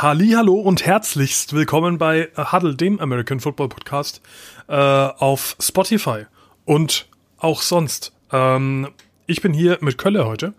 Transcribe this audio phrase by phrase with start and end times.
[0.00, 4.20] Hallo und herzlichst willkommen bei Huddle, dem American Football Podcast
[4.68, 6.26] äh, auf Spotify
[6.64, 8.12] und auch sonst.
[8.30, 8.90] Ähm,
[9.26, 10.54] ich bin hier mit Kölle heute.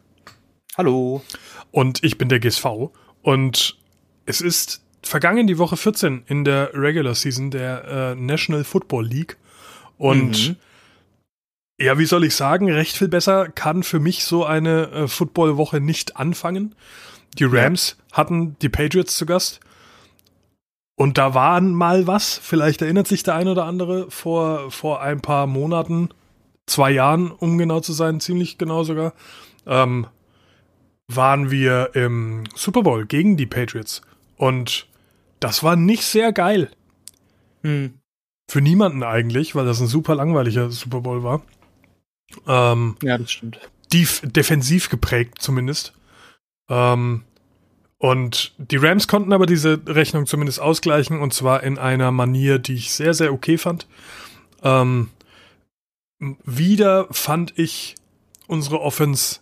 [0.77, 1.23] Hallo.
[1.71, 2.65] Und ich bin der GSV.
[3.21, 3.77] Und
[4.25, 9.37] es ist vergangen die Woche 14 in der Regular Season der äh, National Football League.
[9.97, 10.55] Und mhm.
[11.79, 15.79] ja, wie soll ich sagen, recht viel besser kann für mich so eine äh, Football-Woche
[15.79, 16.75] nicht anfangen.
[17.37, 18.17] Die Rams ja.
[18.17, 19.59] hatten die Patriots zu Gast.
[20.95, 25.21] Und da waren mal was, vielleicht erinnert sich der ein oder andere, vor, vor ein
[25.21, 26.09] paar Monaten,
[26.65, 29.13] zwei Jahren, um genau zu sein, ziemlich genau sogar,
[29.65, 30.07] ähm,
[31.07, 34.01] waren wir im Super Bowl gegen die Patriots.
[34.35, 34.87] Und
[35.39, 36.69] das war nicht sehr geil.
[37.63, 37.93] Hm.
[38.49, 41.41] Für niemanden eigentlich, weil das ein super langweiliger Super Bowl war.
[42.47, 43.59] Ähm, ja, das stimmt.
[43.93, 45.93] Def defensiv geprägt zumindest.
[46.69, 47.23] Ähm,
[47.99, 52.75] und die Rams konnten aber diese Rechnung zumindest ausgleichen und zwar in einer Manier, die
[52.75, 53.87] ich sehr, sehr okay fand.
[54.63, 55.09] Ähm,
[56.17, 57.95] wieder fand ich
[58.47, 59.41] unsere Offense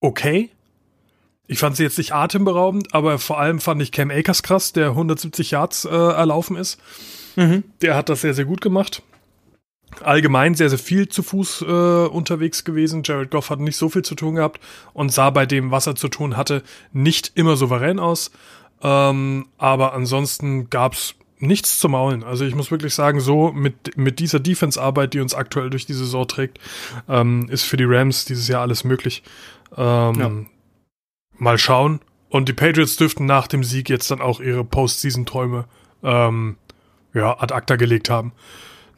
[0.00, 0.50] okay.
[1.46, 4.90] Ich fand sie jetzt nicht atemberaubend, aber vor allem fand ich Cam Akers krass, der
[4.90, 6.78] 170 Yards äh, erlaufen ist.
[7.36, 7.62] Mhm.
[7.82, 9.02] Der hat das sehr, sehr gut gemacht
[10.02, 13.02] allgemein sehr, sehr viel zu Fuß äh, unterwegs gewesen.
[13.04, 14.60] Jared Goff hat nicht so viel zu tun gehabt
[14.92, 18.30] und sah bei dem, was er zu tun hatte, nicht immer souverän aus.
[18.82, 22.24] Ähm, aber ansonsten gab's nichts zu maulen.
[22.24, 25.94] Also ich muss wirklich sagen, so mit, mit dieser Defense-Arbeit, die uns aktuell durch die
[25.94, 26.58] Saison trägt,
[27.08, 29.22] ähm, ist für die Rams dieses Jahr alles möglich.
[29.76, 30.30] Ähm, ja.
[31.36, 32.00] Mal schauen.
[32.28, 35.64] Und die Patriots dürften nach dem Sieg jetzt dann auch ihre Postseason-Träume
[36.02, 36.56] ähm,
[37.14, 38.32] ja, ad acta gelegt haben.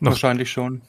[0.00, 0.82] Wahrscheinlich schon.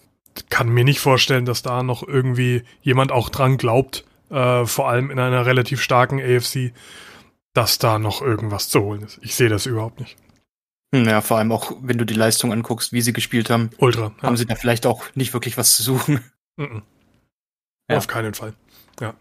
[0.50, 5.12] Kann mir nicht vorstellen, dass da noch irgendwie jemand auch dran glaubt, äh, vor allem
[5.12, 6.74] in einer relativ starken AFC,
[7.54, 9.20] dass da noch irgendwas zu holen ist.
[9.22, 10.16] Ich sehe das überhaupt nicht.
[10.94, 13.70] Ja, vor allem auch, wenn du die Leistung anguckst, wie sie gespielt haben.
[13.78, 14.14] Ultra.
[14.18, 14.24] Ja.
[14.24, 16.22] Haben sie da vielleicht auch nicht wirklich was zu suchen.
[16.58, 16.82] Mm -mm.
[17.90, 17.98] Ja.
[17.98, 18.54] Auf keinen Fall.
[19.00, 19.14] Ja.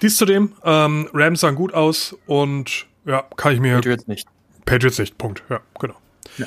[0.00, 3.74] Dies zudem, ähm, Rams sahen gut aus und ja, kann ich mir.
[3.76, 4.28] Patriots nicht.
[4.64, 5.42] Patriots nicht, Punkt.
[5.48, 5.94] Ja, genau.
[6.38, 6.46] Ja.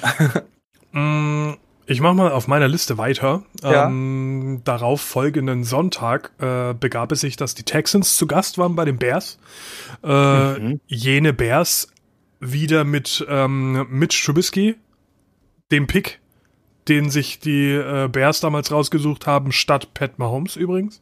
[0.99, 1.57] mm,
[1.87, 3.43] ich mache mal auf meiner Liste weiter.
[3.63, 3.87] Ja.
[3.87, 8.83] Ähm, darauf folgenden Sonntag äh, begab es sich, dass die Texans zu Gast waren bei
[8.83, 9.39] den Bears.
[10.03, 10.81] Äh, mhm.
[10.87, 11.87] Jene Bears
[12.41, 14.75] wieder mit ähm, Mitch Trubisky,
[15.71, 16.19] dem Pick,
[16.89, 21.01] den sich die äh, Bears damals rausgesucht haben, statt Pat Mahomes übrigens.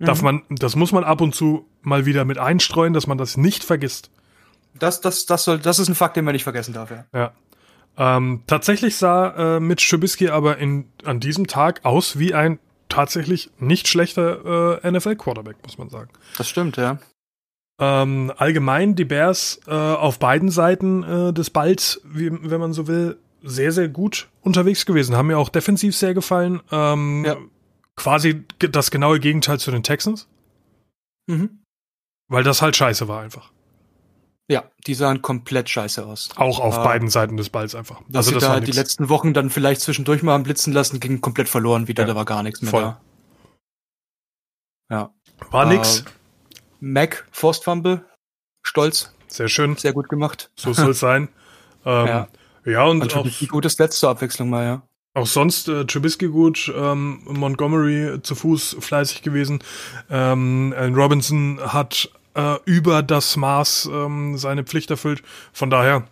[0.00, 0.06] Mhm.
[0.06, 3.36] Darf man, das muss man ab und zu mal wieder mit einstreuen, dass man das
[3.36, 4.10] nicht vergisst.
[4.74, 7.06] Das, das, das soll, das ist ein Fakt, den man nicht vergessen darf, ja.
[7.12, 7.32] Ja.
[7.98, 13.50] Ähm, tatsächlich sah äh, Mitch Trubisky aber in, an diesem Tag aus wie ein tatsächlich
[13.58, 16.10] nicht schlechter äh, NFL-Quarterback, muss man sagen.
[16.36, 16.98] Das stimmt, ja.
[17.80, 22.86] Ähm, allgemein die Bears äh, auf beiden Seiten äh, des Balls, wie, wenn man so
[22.86, 25.16] will, sehr, sehr gut unterwegs gewesen.
[25.16, 26.60] Haben mir auch defensiv sehr gefallen.
[26.70, 27.36] Ähm, ja.
[27.96, 30.28] Quasi das genaue Gegenteil zu den Texans.
[31.26, 31.60] Mhm.
[32.28, 33.50] Weil das halt scheiße war einfach.
[34.50, 36.30] Ja, die sahen komplett scheiße aus.
[36.36, 38.00] Auch auf äh, beiden Seiten des Balls einfach.
[38.08, 41.50] Was also sie da die letzten Wochen dann vielleicht zwischendurch mal blitzen lassen, ging komplett
[41.50, 42.08] verloren wieder, ja.
[42.08, 42.82] da war gar nichts mehr Voll.
[42.82, 43.00] da.
[44.90, 45.14] Ja.
[45.50, 46.04] War äh, nix.
[46.80, 48.04] Mac, Forst Fumble,
[48.62, 49.12] stolz.
[49.26, 49.76] Sehr schön.
[49.76, 50.50] Sehr gut gemacht.
[50.56, 51.28] So soll es sein.
[51.84, 52.28] ähm, ja.
[52.64, 54.82] ja, und, und auch, gutes letzte Abwechslung mal, ja.
[55.14, 59.58] Auch sonst äh, Trubisky gut, ähm, Montgomery zu Fuß fleißig gewesen.
[60.08, 65.22] Ähm, Robinson hat äh, über das Maß ähm, seine Pflicht erfüllt.
[65.52, 66.04] Von daher,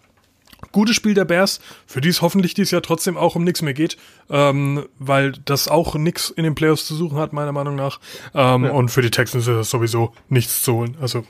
[0.73, 3.75] gutes Spiel der Bears, für die es hoffentlich dieses Jahr trotzdem auch um nichts mehr
[3.75, 3.97] geht,
[4.31, 8.01] ähm, weil das auch nichts in den Playoffs zu suchen hat, meiner Meinung nach.
[8.35, 8.71] Ähm, ja.
[8.73, 10.97] Und für die Texans ist das sowieso nichts zu holen.
[11.01, 11.25] Also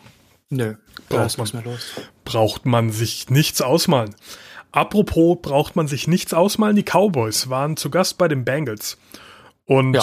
[0.49, 0.75] Nö,
[1.09, 1.65] braucht man,
[2.25, 4.15] braucht man sich nichts ausmalen.
[4.71, 8.99] Apropos braucht man sich nichts ausmalen, die Cowboys waren zu Gast bei den Bengals.
[9.65, 10.03] Und ja.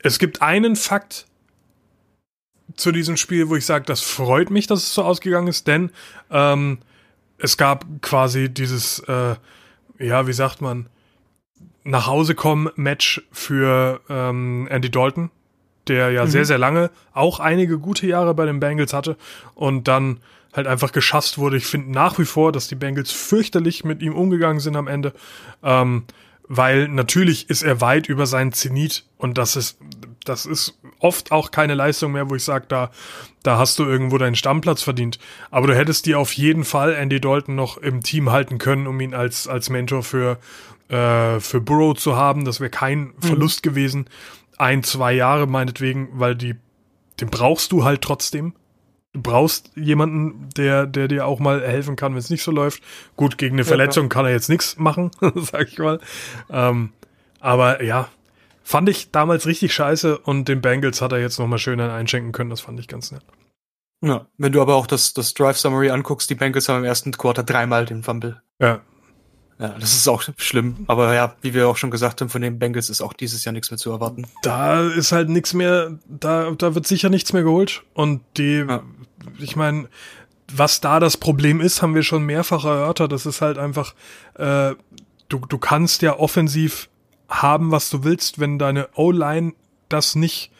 [0.00, 1.26] es gibt einen Fakt,
[2.82, 5.90] zu diesem Spiel, wo ich sage, das freut mich, dass es so ausgegangen ist, denn
[6.30, 6.78] ähm,
[7.38, 9.36] es gab quasi dieses, äh,
[9.98, 10.88] ja, wie sagt man,
[11.84, 15.30] nach Hause kommen Match für ähm, Andy Dalton,
[15.88, 16.30] der ja mhm.
[16.30, 19.16] sehr, sehr lange auch einige gute Jahre bei den Bengals hatte
[19.54, 20.20] und dann
[20.52, 21.56] halt einfach geschasst wurde.
[21.56, 25.12] Ich finde nach wie vor, dass die Bengals fürchterlich mit ihm umgegangen sind am Ende.
[25.62, 26.04] Ähm,
[26.48, 29.78] weil natürlich ist er weit über seinen Zenit und das ist,
[30.24, 32.90] das ist oft auch keine Leistung mehr, wo ich sage, da,
[33.42, 35.18] da hast du irgendwo deinen Stammplatz verdient.
[35.50, 39.00] Aber du hättest dir auf jeden Fall Andy Dalton noch im Team halten können, um
[39.00, 40.38] ihn als, als Mentor für,
[40.88, 42.44] äh, für Burrow zu haben.
[42.44, 43.14] Das wäre kein mhm.
[43.20, 44.06] Verlust gewesen.
[44.58, 46.54] Ein, zwei Jahre meinetwegen, weil die,
[47.20, 48.54] den brauchst du halt trotzdem.
[49.12, 52.82] du brauchst jemanden, der, der dir auch mal helfen kann, wenn es nicht so läuft.
[53.16, 55.98] Gut, gegen eine Verletzung ja, kann er jetzt nichts machen, sag ich mal.
[56.48, 56.92] Ähm,
[57.40, 58.08] aber ja,
[58.62, 62.50] fand ich damals richtig scheiße und den Bengals hat er jetzt nochmal schön einschenken können.
[62.50, 63.22] Das fand ich ganz nett.
[64.04, 67.12] Ja, wenn du aber auch das, das Drive Summary anguckst, die Bengals haben im ersten
[67.12, 68.42] Quarter dreimal den Fumble.
[68.58, 68.80] Ja.
[69.58, 70.84] Ja, das ist auch schlimm.
[70.88, 73.52] Aber ja, wie wir auch schon gesagt haben, von den Bengals ist auch dieses Jahr
[73.52, 74.26] nichts mehr zu erwarten.
[74.42, 77.84] Da ist halt nichts mehr, da, da wird sicher nichts mehr geholt.
[77.94, 78.82] Und die, ja.
[79.38, 79.88] ich meine,
[80.52, 83.12] was da das Problem ist, haben wir schon mehrfach erörtert.
[83.12, 83.94] Das ist halt einfach,
[84.34, 84.74] äh,
[85.28, 86.88] du, du kannst ja offensiv
[87.40, 89.54] haben, was du willst, wenn deine O-Line
[89.88, 90.50] das nicht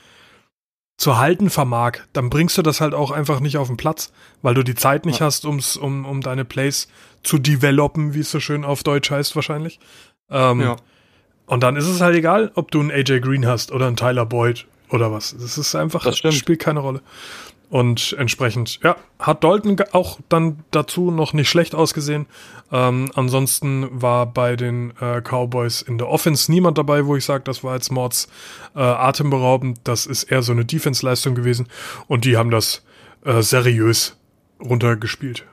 [0.96, 4.54] zu halten vermag, dann bringst du das halt auch einfach nicht auf den Platz, weil
[4.54, 5.26] du die Zeit nicht ja.
[5.26, 6.88] hast, ums, um, um deine Plays
[7.22, 9.80] zu developen, wie es so schön auf Deutsch heißt wahrscheinlich.
[10.30, 10.76] Ähm, ja.
[11.46, 14.26] Und dann ist es halt egal, ob du einen AJ Green hast oder einen Tyler
[14.26, 15.36] Boyd oder was.
[15.36, 17.02] Das ist einfach, das spielt keine Rolle.
[17.72, 22.26] Und entsprechend, ja, hat Dalton auch dann dazu noch nicht schlecht ausgesehen.
[22.70, 27.44] Ähm, ansonsten war bei den äh, Cowboys in der Offense niemand dabei, wo ich sage,
[27.44, 28.28] das war jetzt Mords
[28.74, 29.80] äh, atemberaubend.
[29.84, 31.66] Das ist eher so eine Defense-Leistung gewesen.
[32.08, 32.84] Und die haben das
[33.24, 34.18] äh, seriös
[34.60, 35.46] runtergespielt.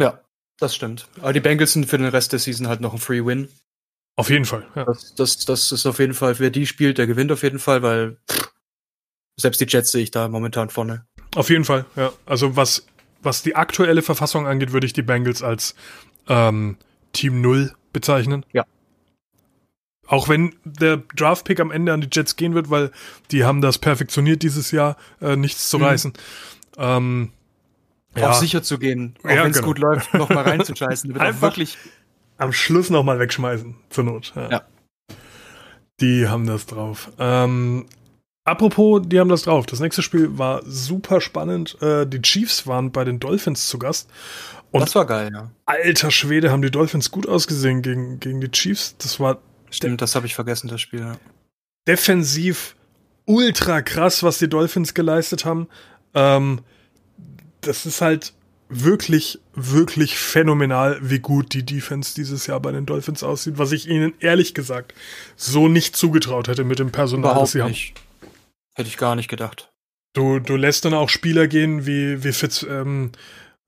[0.00, 0.22] Ja,
[0.58, 1.06] das stimmt.
[1.20, 3.50] Aber die Bengals sind für den Rest der Season halt noch ein Free Win.
[4.16, 4.86] Auf jeden Fall, ja.
[4.86, 7.82] Das, das, das ist auf jeden Fall, wer die spielt, der gewinnt auf jeden Fall,
[7.82, 8.54] weil pff,
[9.38, 11.04] selbst die Jets sehe ich da momentan vorne.
[11.36, 12.12] Auf jeden Fall, ja.
[12.24, 12.86] Also was,
[13.22, 15.74] was die aktuelle Verfassung angeht, würde ich die Bengals als
[16.28, 16.78] ähm,
[17.12, 18.46] Team Null bezeichnen.
[18.54, 18.64] Ja.
[20.06, 22.90] Auch wenn der Draft-Pick am Ende an die Jets gehen wird, weil
[23.32, 25.84] die haben das perfektioniert dieses Jahr, äh, nichts zu mhm.
[25.84, 26.12] reißen.
[26.78, 27.32] Ähm,
[28.16, 28.30] ja.
[28.30, 29.68] Auch sicher zu gehen, auch ja, wenn es genau.
[29.68, 31.14] gut läuft, nochmal reinzuscheißen.
[31.20, 31.76] Einfach wirklich
[32.38, 34.32] am Schluss nochmal wegschmeißen, zur Not.
[34.34, 34.50] Ja.
[34.50, 34.62] ja.
[36.00, 37.12] Die haben das drauf.
[37.18, 37.84] Ähm,
[38.46, 39.66] Apropos, die haben das drauf.
[39.66, 41.76] Das nächste Spiel war super spannend.
[41.82, 44.08] Äh, die Chiefs waren bei den Dolphins zu Gast.
[44.70, 45.50] Und das war geil, ja.
[45.64, 48.94] Alter Schwede, haben die Dolphins gut ausgesehen gegen, gegen die Chiefs.
[48.98, 49.38] Das war.
[49.70, 51.00] Stimmt, das habe ich vergessen, das Spiel.
[51.00, 51.16] Ja.
[51.88, 52.76] Defensiv
[53.24, 55.66] ultra krass, was die Dolphins geleistet haben.
[56.14, 56.60] Ähm,
[57.62, 58.32] das ist halt
[58.68, 63.88] wirklich, wirklich phänomenal, wie gut die Defense dieses Jahr bei den Dolphins aussieht, was ich
[63.88, 64.94] ihnen ehrlich gesagt
[65.34, 67.96] so nicht zugetraut hätte mit dem Personal, Überhaupt das sie nicht.
[67.96, 68.05] haben.
[68.76, 69.72] Hätte ich gar nicht gedacht.
[70.12, 73.12] Du, du lässt dann auch Spieler gehen wie, wie Fitz, ähm,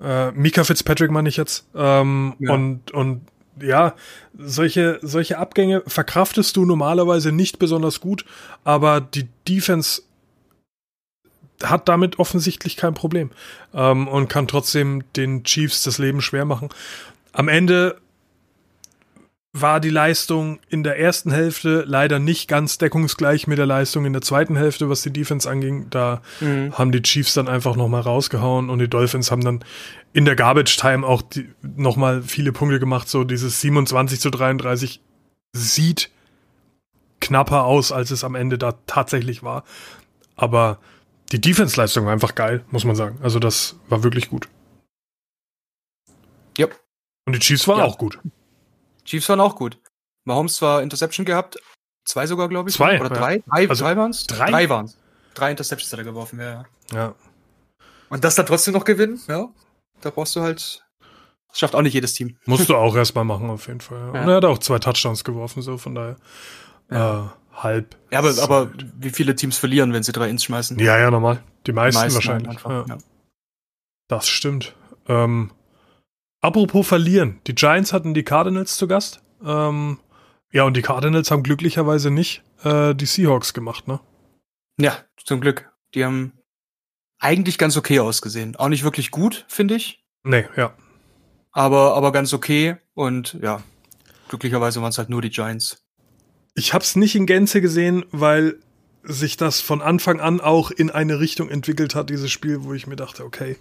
[0.03, 1.67] äh, Mika Fitzpatrick meine ich jetzt.
[1.75, 2.53] Ähm, ja.
[2.53, 3.23] Und, und
[3.61, 3.95] ja,
[4.37, 8.27] solche, solche Abgänge verkraftest du normalerweise nicht besonders gut,
[8.65, 10.03] aber die Defense
[11.63, 13.31] hat damit offensichtlich kein Problem
[13.73, 16.69] ähm, und kann trotzdem den Chiefs das Leben schwer machen.
[17.33, 17.99] Am Ende
[19.61, 24.13] war die Leistung in der ersten Hälfte leider nicht ganz deckungsgleich mit der Leistung in
[24.13, 25.91] der zweiten Hälfte, was die Defense anging.
[25.91, 26.73] Da mhm.
[26.77, 29.65] haben die Chiefs dann einfach nochmal rausgehauen und die Dolphins haben dann
[30.13, 31.23] in der Garbage Time auch
[31.63, 33.09] nochmal viele Punkte gemacht.
[33.09, 35.01] So dieses 27 zu 33
[35.53, 36.11] sieht
[37.21, 39.65] knapper aus, als es am Ende da tatsächlich war.
[40.37, 40.79] Aber
[41.33, 43.19] die Defense-Leistung war einfach geil, muss man sagen.
[43.23, 44.49] Also das war wirklich gut.
[46.57, 46.67] Ja.
[47.27, 47.85] Und die Chiefs waren ja.
[47.85, 48.19] auch gut.
[49.09, 49.79] Chiefs waren auch gut.
[50.25, 51.59] Mahomes zwar Interception gehabt,
[52.05, 52.77] zwei sogar, glaube ich.
[52.77, 53.01] Zwei.
[53.01, 53.39] Oder drei?
[53.39, 54.27] Drei, also drei waren es?
[54.27, 54.99] Drei, drei waren es.
[55.35, 56.65] Drei Interceptions hat er geworfen, ja.
[56.93, 57.15] Ja.
[58.11, 59.49] Und das dann trotzdem noch gewinnen, ja.
[60.01, 60.85] Da brauchst du halt.
[61.49, 62.37] Das schafft auch nicht jedes Team.
[62.45, 64.11] Musst du auch erstmal machen, auf jeden Fall.
[64.15, 64.23] Ja.
[64.23, 66.17] Und er hat auch zwei Touchdowns geworfen, so von daher.
[66.91, 67.25] Ja.
[67.25, 67.29] Äh,
[67.63, 67.97] halb.
[68.11, 70.79] Ja, aber, aber wie viele Teams verlieren, wenn sie drei Ins schmeißen?
[70.79, 71.43] Ja, ja, normal.
[71.67, 72.49] Die meisten, Die meisten wahrscheinlich.
[72.51, 72.99] Einfach, ja.
[74.09, 74.75] Das stimmt.
[75.07, 75.51] Ähm,
[76.41, 77.41] Apropos verlieren.
[77.47, 79.23] Die Giants hatten die Cardinals zu Gast.
[79.45, 79.99] Ähm,
[80.53, 84.01] ja, und die Cardinals haben glücklicherweise nicht äh, die Seahawks gemacht, ne?
[84.81, 85.71] Ja, zum Glück.
[85.95, 86.33] Die haben
[87.19, 88.57] eigentlich ganz okay ausgesehen.
[88.57, 90.05] Auch nicht wirklich gut, finde ich.
[90.23, 90.75] Nee, ja.
[91.51, 92.77] Aber, aber ganz okay.
[92.95, 93.63] Und ja,
[94.29, 95.85] glücklicherweise waren es halt nur die Giants.
[96.55, 98.59] Ich hab's nicht in Gänze gesehen, weil
[99.03, 102.87] sich das von Anfang an auch in eine Richtung entwickelt hat, dieses Spiel, wo ich
[102.87, 103.57] mir dachte, okay,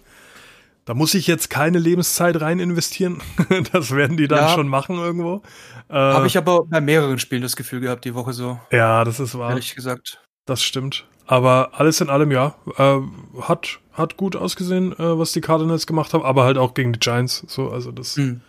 [0.88, 3.20] da muss ich jetzt keine Lebenszeit rein investieren.
[3.72, 4.48] das werden die dann ja.
[4.54, 5.42] schon machen irgendwo.
[5.90, 8.58] Äh, Habe ich aber bei mehreren Spielen das Gefühl gehabt, die Woche so.
[8.70, 9.50] Ja, das ist wahr.
[9.50, 10.26] Ehrlich gesagt.
[10.46, 11.06] Das stimmt.
[11.26, 13.00] Aber alles in allem, ja, äh,
[13.42, 17.00] hat, hat gut ausgesehen, äh, was die Cardinals gemacht haben, aber halt auch gegen die
[17.00, 17.44] Giants.
[17.48, 18.40] So, also das mhm.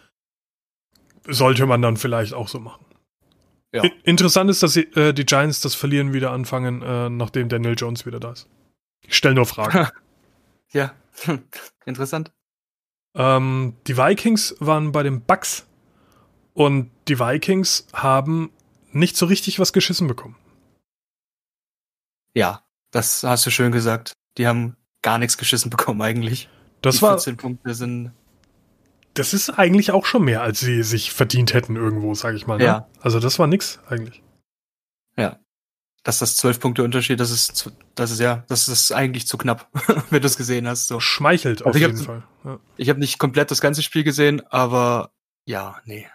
[1.28, 2.86] sollte man dann vielleicht auch so machen.
[3.74, 3.84] Ja.
[4.04, 8.06] Interessant ist, dass sie, äh, die Giants das Verlieren wieder anfangen, äh, nachdem Daniel Jones
[8.06, 8.48] wieder da ist.
[9.06, 9.90] Ich stelle nur Fragen.
[10.72, 10.94] ja,
[11.86, 12.32] Interessant.
[13.16, 15.68] Ähm, die Vikings waren bei den Bucks
[16.54, 18.52] und die Vikings haben
[18.92, 20.36] nicht so richtig was geschissen bekommen.
[22.34, 24.14] Ja, das hast du schön gesagt.
[24.38, 26.50] Die haben gar nichts geschissen bekommen eigentlich.
[26.82, 28.12] Das Die war, 14 Punkte sind
[29.14, 32.58] das ist eigentlich auch schon mehr, als sie sich verdient hätten irgendwo, sage ich mal.
[32.58, 32.64] Ne?
[32.64, 32.88] Ja.
[33.02, 34.24] Also das war nix eigentlich.
[36.10, 39.38] Dass das 12 Punkte Unterschied, das ist zu, das ist ja, das ist eigentlich zu
[39.38, 39.70] knapp,
[40.10, 40.88] wenn du es gesehen hast.
[40.88, 41.00] So.
[41.00, 42.24] Schmeichelt auf Also jeden hab- Fall.
[42.46, 42.60] Ja.
[42.78, 45.12] Ich habe nicht komplett das ganze Spiel gesehen, aber
[45.46, 46.08] ja, nee.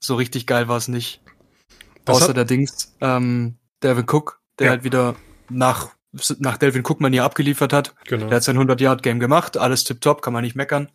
[0.00, 1.20] So richtig geil war es nicht.
[2.04, 4.70] Das Außer der Dings, ähm, Delvin Cook, der Ja.
[4.72, 5.14] halt wieder
[5.50, 5.90] nach,
[6.38, 7.94] nach Delvin Cook man hier abgeliefert hat.
[8.06, 8.26] Genau.
[8.28, 10.90] Der hat sein 100-Yard-Game gemacht, alles tipptopp, kann man nicht meckern.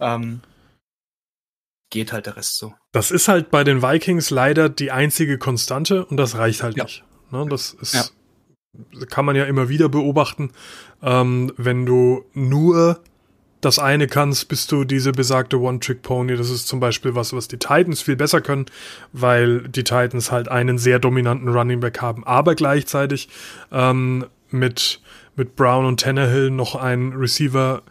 [0.00, 0.42] Ähm,
[1.90, 2.74] geht halt der Rest so.
[2.92, 6.84] Das ist halt bei den Vikings leider die einzige Konstante und das reicht halt Ja.
[6.84, 7.02] nicht.
[7.30, 8.04] Ne, das ist, Ja.
[9.06, 10.50] kann man ja immer wieder beobachten.
[11.02, 13.00] Ähm, wenn du nur
[13.60, 16.36] das eine kannst, bist du diese besagte One-Trick-Pony.
[16.36, 18.66] Das ist zum Beispiel was, was die Titans viel besser können,
[19.12, 23.28] weil die Titans halt einen sehr dominanten Running Back haben, aber gleichzeitig
[23.72, 25.00] ähm, mit,
[25.34, 27.82] mit Brown und Tannehill noch ein Receiver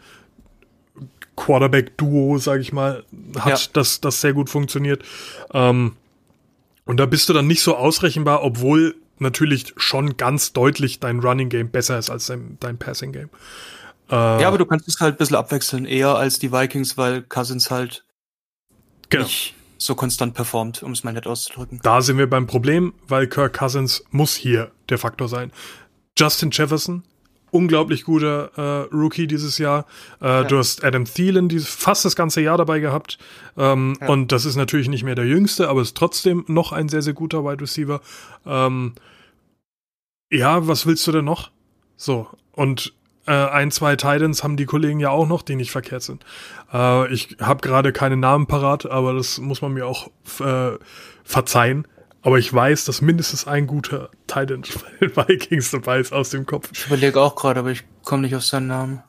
[1.36, 3.04] Quarterback-Duo, sag ich mal,
[3.38, 3.68] hat, Ja.
[3.74, 5.02] das, das sehr gut funktioniert.
[5.52, 5.92] Ähm,
[6.84, 11.48] und da bist du dann nicht so ausrechenbar, obwohl natürlich schon ganz deutlich dein Running
[11.48, 13.30] Game besser ist als dein, dein Passing Game.
[14.10, 17.22] Äh, Ja, aber du kannst es halt ein bisschen abwechseln, eher als die Vikings, weil
[17.22, 18.04] Cousins halt
[19.08, 19.24] genau.
[19.24, 21.80] nicht so konstant performt, um es mal nett auszudrücken.
[21.82, 25.52] Da sind wir beim Problem, weil Kirk Cousins muss hier der Faktor sein.
[26.18, 27.04] Justin Jefferson,
[27.50, 29.86] unglaublich guter äh, Rookie dieses Jahr.
[30.20, 33.18] Äh, Du hast Adam Thielen dieses, fast das ganze Jahr dabei gehabt.
[33.56, 34.08] Ähm, Ja.
[34.08, 37.14] Und das ist natürlich nicht mehr der jüngste, aber ist trotzdem noch ein sehr, sehr
[37.14, 38.00] guter Wide Receiver.
[38.46, 38.94] Ähm,
[40.30, 41.50] ja, was willst du denn noch?
[41.96, 42.94] So, und
[43.26, 46.24] äh, ein, zwei Titans haben die Kollegen ja auch noch, die nicht verkehrt sind.
[46.72, 50.08] Äh, ich habe gerade keine Namen parat, aber das muss man mir auch
[50.40, 50.78] äh,
[51.24, 51.86] verzeihen.
[52.28, 54.60] Aber ich weiß, dass mindestens ein guter Titan
[55.00, 56.68] bei den Vikings dabei ist aus dem Kopf.
[56.74, 59.02] Ich überlege auch gerade, aber ich komme nicht auf seinen Namen.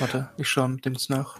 [0.00, 1.38] Warte, ich schaue mit dem jetzt nach.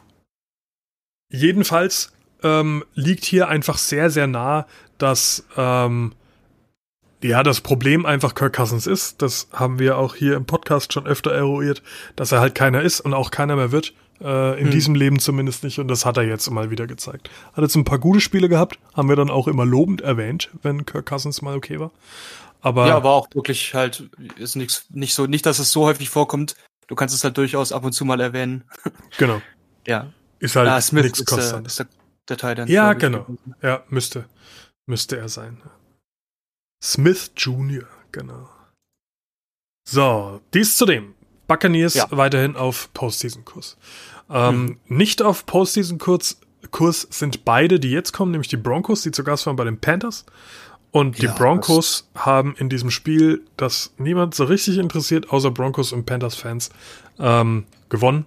[1.28, 2.12] Jedenfalls
[2.44, 6.12] ähm, liegt hier einfach sehr, sehr nah, dass ähm,
[7.20, 9.20] ja das Problem einfach Kirk Cousins ist.
[9.20, 11.82] Das haben wir auch hier im Podcast schon öfter eruiert,
[12.14, 13.92] dass er halt keiner ist und auch keiner mehr wird.
[14.20, 14.70] Äh, in Hm.
[14.70, 15.78] diesem Leben zumindest nicht.
[15.78, 17.30] Und das hat er jetzt mal wieder gezeigt.
[17.52, 20.86] Hat jetzt ein paar gute Spiele gehabt, haben wir dann auch immer lobend erwähnt, wenn
[20.86, 21.90] Kirk Cousins mal okay war.
[22.60, 26.08] Aber, Ja, aber auch wirklich halt, ist nichts, nicht so, nicht, dass es so häufig
[26.08, 26.54] vorkommt.
[26.86, 28.64] Du kannst es halt durchaus ab und zu mal erwähnen.
[29.18, 29.42] genau.
[29.86, 30.12] Ja.
[30.38, 31.66] Ist halt ah, Smith nichts ist, der, konstant.
[31.66, 31.86] ist der,
[32.28, 32.68] der Titan.
[32.68, 33.26] Ja, genau.
[33.62, 34.26] Ja, müsste.
[34.86, 35.60] Müsste er sein.
[36.82, 38.48] Smith Jr., genau.
[39.88, 41.14] So, dies zu dem.
[41.46, 42.06] Buccaneers Ja.
[42.10, 43.76] weiterhin auf Postseason-Kurs.
[44.30, 49.22] Ähm, Nicht auf Postseason-Kurs Kurs sind beide, die jetzt kommen, nämlich die Broncos, die zu
[49.22, 50.24] Gast waren bei den Panthers.
[50.90, 55.92] Und die Ja, Broncos haben in diesem Spiel, das niemand so richtig interessiert, außer Broncos
[55.92, 56.70] und Panthers-Fans,
[57.18, 58.26] ähm, gewonnen.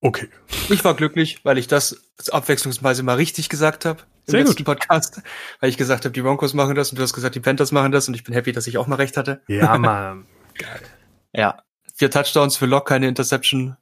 [0.00, 0.28] Okay.
[0.68, 4.66] Ich war glücklich, weil ich das abwechslungsweise mal richtig gesagt habe im Sehr letzten gut.
[4.78, 5.22] Podcast.
[5.60, 7.92] Weil ich gesagt habe, die Broncos machen das und du hast gesagt, die Panthers machen
[7.92, 9.40] das und ich bin happy, dass ich auch mal recht hatte.
[9.48, 10.26] Ja, Mann.
[11.38, 11.62] Ja.
[11.94, 13.76] Vier Touchdowns für Lock, keine Interception.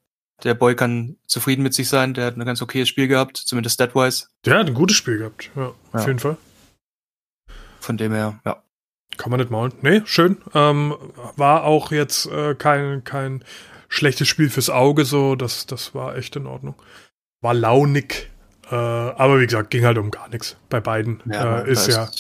[0.44, 2.12] Der Boy kann zufrieden mit sich sein.
[2.12, 4.26] Der hat ein ganz okayes Spiel gehabt, zumindest statwise.
[4.44, 5.50] Der hat ein gutes Spiel gehabt.
[5.56, 6.06] Ja, auf Ja.
[6.06, 6.36] jeden Fall.
[7.80, 8.62] Von dem her, ja.
[9.16, 9.72] Kann man nicht maulen.
[9.80, 10.36] Nee, schön.
[10.52, 10.94] Ähm,
[11.36, 13.42] war auch jetzt äh, kein, kein
[13.88, 15.34] schlechtes Spiel fürs Auge, so.
[15.36, 16.75] Das, das war echt in Ordnung.
[17.40, 18.28] War launig.
[18.70, 21.22] Äh, aber wie gesagt, ging halt um gar nichts bei beiden.
[21.25, 22.10] Ja, äh, ist da ja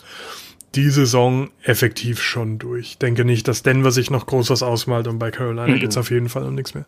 [0.76, 2.98] die Saison effektiv schon durch.
[2.98, 5.80] Denke nicht, dass Denver sich noch groß was ausmalt und bei Carolina Mhm.
[5.80, 6.86] geht's auf jeden Fall um nichts mehr.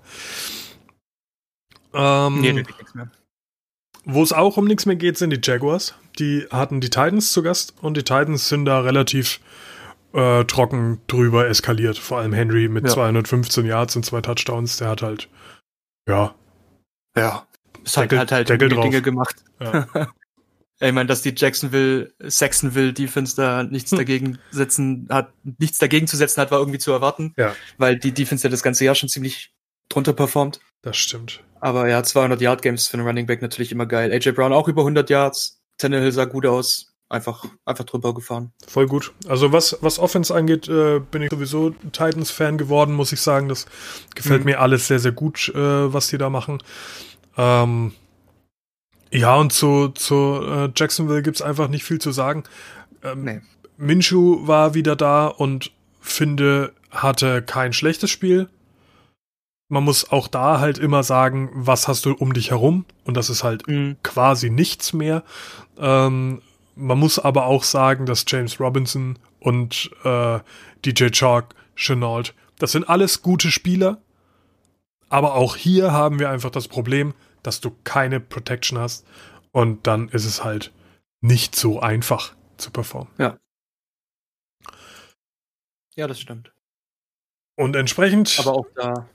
[1.95, 3.11] Ähm, Nee, geht nichts mehr.
[4.05, 5.95] Wo es auch um nichts mehr geht, sind die Jaguars.
[6.19, 9.41] Die hatten die Titans zu Gast und die Titans sind da relativ
[10.15, 11.99] äh, trocken drüber eskaliert.
[11.99, 12.91] Vor allem Henry mit Ja.
[12.95, 15.29] 215 Yards und zwei Touchdowns, der hat halt,
[16.09, 16.35] ja,
[17.17, 17.47] Ja.
[17.85, 18.69] Es hat Deckel- halt halt Deckel.
[18.71, 19.37] Dinge gemacht.
[19.61, 19.87] ja.
[20.81, 23.99] Ich meine, dass die Jacksonville, Saxonville Defense da nichts Hm.
[23.99, 27.35] dagegen setzen hat, nichts dagegen zu setzen hat, war irgendwie zu erwarten.
[27.37, 27.55] Ja.
[27.79, 29.53] Weil die Defense ja das ganze Jahr schon ziemlich
[29.89, 30.61] drunter performt.
[30.83, 31.41] das stimmt.
[31.61, 34.13] Aber ja, 200 Yard Games für einen Running Back natürlich immer geil.
[34.13, 35.61] AJ Brown auch über 100 Yards.
[35.79, 36.95] Tannehill sah gut aus.
[37.09, 38.53] Einfach, einfach drüber gefahren.
[38.69, 39.13] Voll gut.
[39.27, 43.49] Also was, was Offense angeht, äh, bin ich sowieso Titans-Fan geworden, muss ich sagen.
[43.49, 43.67] Das
[44.15, 44.51] gefällt Mhm.
[44.51, 46.59] mir alles sehr, sehr gut, äh, was die da machen.
[47.37, 47.93] Ähm,
[49.11, 52.45] ja, und zu, zu äh, Jacksonville gibt's einfach nicht viel zu sagen.
[53.03, 53.41] Ähm, Nee.
[53.77, 58.49] Minshew war wieder da und finde, hatte kein schlechtes Spiel.
[59.69, 62.87] Man muss auch da halt immer sagen, was hast du um dich herum?
[63.05, 63.65] Und das ist halt
[64.03, 65.23] quasi nichts mehr.
[65.79, 66.43] Ähm,
[66.75, 70.39] man muss aber auch sagen, dass James Robinson und äh,
[70.85, 73.99] DJ Chalk, Chenault, das sind alles gute Spieler.
[75.09, 79.07] Aber auch hier haben wir einfach das Problem, dass du keine Protection hast
[79.53, 80.73] und dann ist es halt
[81.21, 83.13] nicht so einfach zu performen.
[83.19, 83.39] Ja.
[85.97, 86.53] Ja, das stimmt.
[87.57, 88.37] Und entsprechend.
[88.39, 89.09] Aber auch da.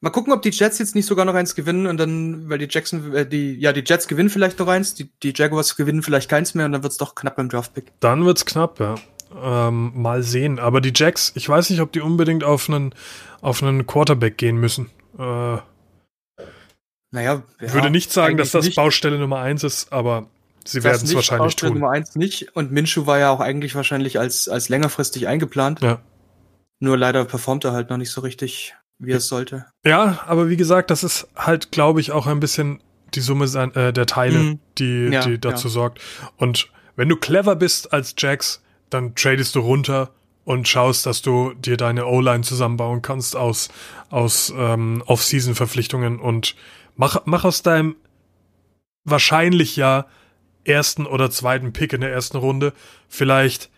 [0.00, 2.66] Mal gucken, ob die Jets jetzt nicht sogar noch eins gewinnen und dann, weil die
[2.68, 6.28] Jackson, äh, die, ja, die Jets gewinnen vielleicht noch eins, die, die Jaguars gewinnen vielleicht
[6.28, 7.92] keins mehr und dann wird's doch knapp beim Draftpick.
[8.00, 8.96] Dann wird's knapp, ja.
[9.42, 10.58] Ähm, mal sehen.
[10.58, 12.94] Aber die Jacks, ich weiß nicht, ob die unbedingt auf einen,
[13.40, 14.90] auf einen Quarterback gehen müssen.
[15.18, 15.58] Äh,
[17.14, 18.74] naja, ja, würde nicht sagen, dass das nicht.
[18.74, 20.26] Baustelle Nummer eins ist, aber
[20.64, 21.80] sie werden es wahrscheinlich Baustelle tun.
[21.80, 22.56] Nummer eins nicht.
[22.56, 25.80] Und Minshu war ja auch eigentlich wahrscheinlich als, als längerfristig eingeplant.
[25.80, 26.00] Ja.
[26.80, 29.66] Nur leider performt er halt noch nicht so richtig, wie er es sollte.
[29.86, 32.80] Ja, aber wie gesagt, das ist halt, glaube ich, auch ein bisschen
[33.14, 34.58] die Summe sein, äh, der Teile, mhm.
[34.78, 35.72] die, ja, die dazu ja.
[35.72, 36.00] sorgt.
[36.36, 40.10] Und wenn du clever bist als Jax, dann tradest du runter
[40.42, 43.68] und schaust, dass du dir deine O-Line zusammenbauen kannst aus,
[44.10, 46.56] aus ähm, Off-Season-Verpflichtungen und
[46.96, 47.96] mach, mach aus deinem
[49.04, 50.06] wahrscheinlich ja
[50.64, 52.72] ersten oder zweiten Pick in der ersten Runde
[53.08, 53.70] vielleicht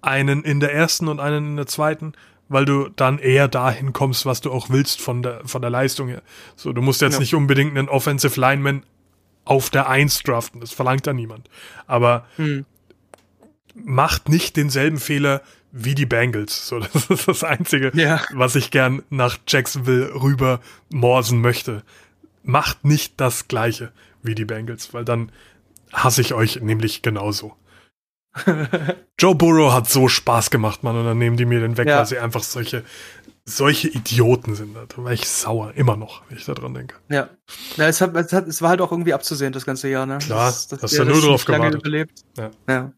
[0.00, 2.12] einen in der ersten und einen in der zweiten,
[2.48, 6.08] weil du dann eher dahin kommst, was du auch willst von der, von der Leistung
[6.08, 6.22] her.
[6.56, 7.20] So, du musst jetzt ja.
[7.20, 8.84] nicht unbedingt einen Offensive Lineman
[9.44, 11.48] auf der Eins draften, das verlangt da niemand.
[11.86, 12.64] Aber hm.
[13.74, 16.68] macht nicht denselben Fehler wie die Bengals.
[16.68, 18.20] So, das ist das Einzige, ja.
[18.32, 21.82] was ich gern nach Jacksonville rüber morsen möchte.
[22.44, 25.32] Macht nicht das Gleiche wie die Bengals, weil dann
[25.92, 27.56] hasse ich euch nämlich genauso.
[29.18, 31.98] Joe Burrow hat so Spaß gemacht, Mann, und dann nehmen die mir den weg, ja.
[31.98, 32.84] weil sie einfach solche,
[33.44, 34.74] solche Idioten sind.
[34.74, 36.96] Da war ich sauer, immer noch, wenn ich da dran denke.
[37.08, 37.30] Ja.
[37.76, 40.18] ja es, hat, es, hat, es war halt auch irgendwie abzusehen, das ganze Jahr, ne?
[40.18, 41.80] Klar, das, das, hast du nur drauf gewartet.
[41.80, 42.24] Überlebt.
[42.36, 42.50] Ja.
[42.68, 42.92] ja.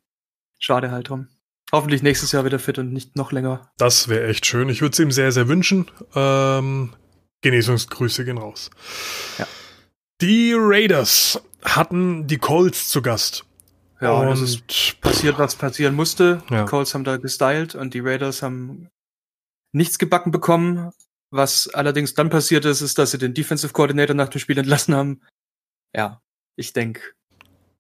[0.59, 1.29] Schade halt drum.
[1.73, 3.71] Hoffentlich nächstes Jahr wieder fit und nicht noch länger.
[3.77, 4.69] Das wäre echt schön.
[4.69, 5.91] Ich würde es ihm sehr, sehr wünschen.
[6.15, 6.95] Ähm,
[7.43, 8.71] Genesungsgrüße gehen raus.
[9.39, 9.47] Ja.
[10.21, 13.45] Die Raiders hatten die Colts zu Gast.
[14.01, 16.43] Ja, und es ist passiert, was passieren musste.
[16.51, 16.65] Ja.
[16.65, 18.89] Die Colts haben da gestylt und die Raiders haben
[19.73, 20.93] nichts gebacken bekommen.
[21.31, 24.95] Was allerdings dann passiert ist, ist, dass sie den Defensive Coordinator nach dem Spiel entlassen
[24.95, 25.23] haben.
[25.95, 26.21] Ja,
[26.57, 27.01] ich denke,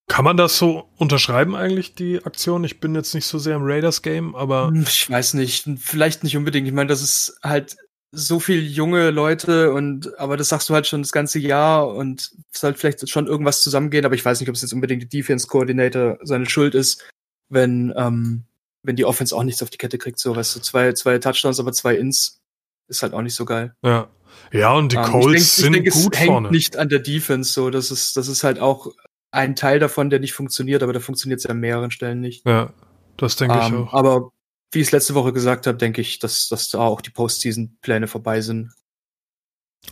[0.08, 2.64] kann man das so unterschreiben eigentlich, die Aktion?
[2.64, 4.68] Ich bin jetzt nicht so sehr im Raiders-Game, aber.
[4.68, 5.68] Hm, ich weiß nicht.
[5.78, 6.66] Vielleicht nicht unbedingt.
[6.68, 7.76] Ich meine, das ist halt
[8.18, 12.32] so viel junge Leute und, aber das sagst du halt schon das ganze Jahr und
[12.50, 15.08] es soll vielleicht schon irgendwas zusammengehen, aber ich weiß nicht, ob es jetzt unbedingt die
[15.08, 17.04] Defense-Coordinator seine Schuld ist,
[17.50, 18.44] wenn, ähm,
[18.82, 21.60] wenn die Offense auch nichts auf die Kette kriegt, so, weißt du, zwei, zwei Touchdowns,
[21.60, 22.40] aber zwei Ins
[22.88, 23.74] ist halt auch nicht so geil.
[23.82, 24.08] Ja.
[24.52, 26.48] Ja, und die ähm, Colts sind denk, gut es vorne.
[26.48, 28.92] Hängt nicht an der Defense, so, das ist, das ist halt auch
[29.30, 32.46] ein Teil davon, der nicht funktioniert, aber der funktioniert ja an mehreren Stellen nicht.
[32.46, 32.72] Ja,
[33.16, 33.92] das denke um, ich ähm, auch.
[33.92, 34.30] Aber
[34.72, 38.08] wie ich es letzte Woche gesagt habe, denke ich, dass, dass da auch die Postseason-Pläne
[38.08, 38.72] vorbei sind.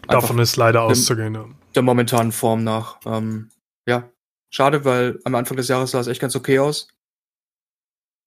[0.03, 1.35] Einfach Davon ist leider auszugehen.
[1.35, 1.47] Ja.
[1.75, 2.99] Der momentanen Form nach.
[3.07, 3.51] Ähm,
[3.87, 4.11] ja,
[4.51, 6.89] schade, weil am Anfang des Jahres sah es echt ganz okay aus.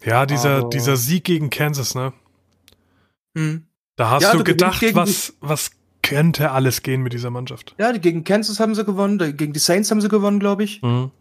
[0.04, 2.14] Ja, dieser, Aber dieser Sieg gegen Kansas, ne?
[3.36, 3.68] Hm.
[3.96, 5.72] Da hast ja, du gedacht, was, was
[6.04, 7.76] könnte alles gehen mit dieser Mannschaft.
[7.80, 10.82] Ja, gegen Kansas haben sie gewonnen, gegen die Saints haben sie gewonnen, glaube ich.
[10.82, 11.12] Mhm.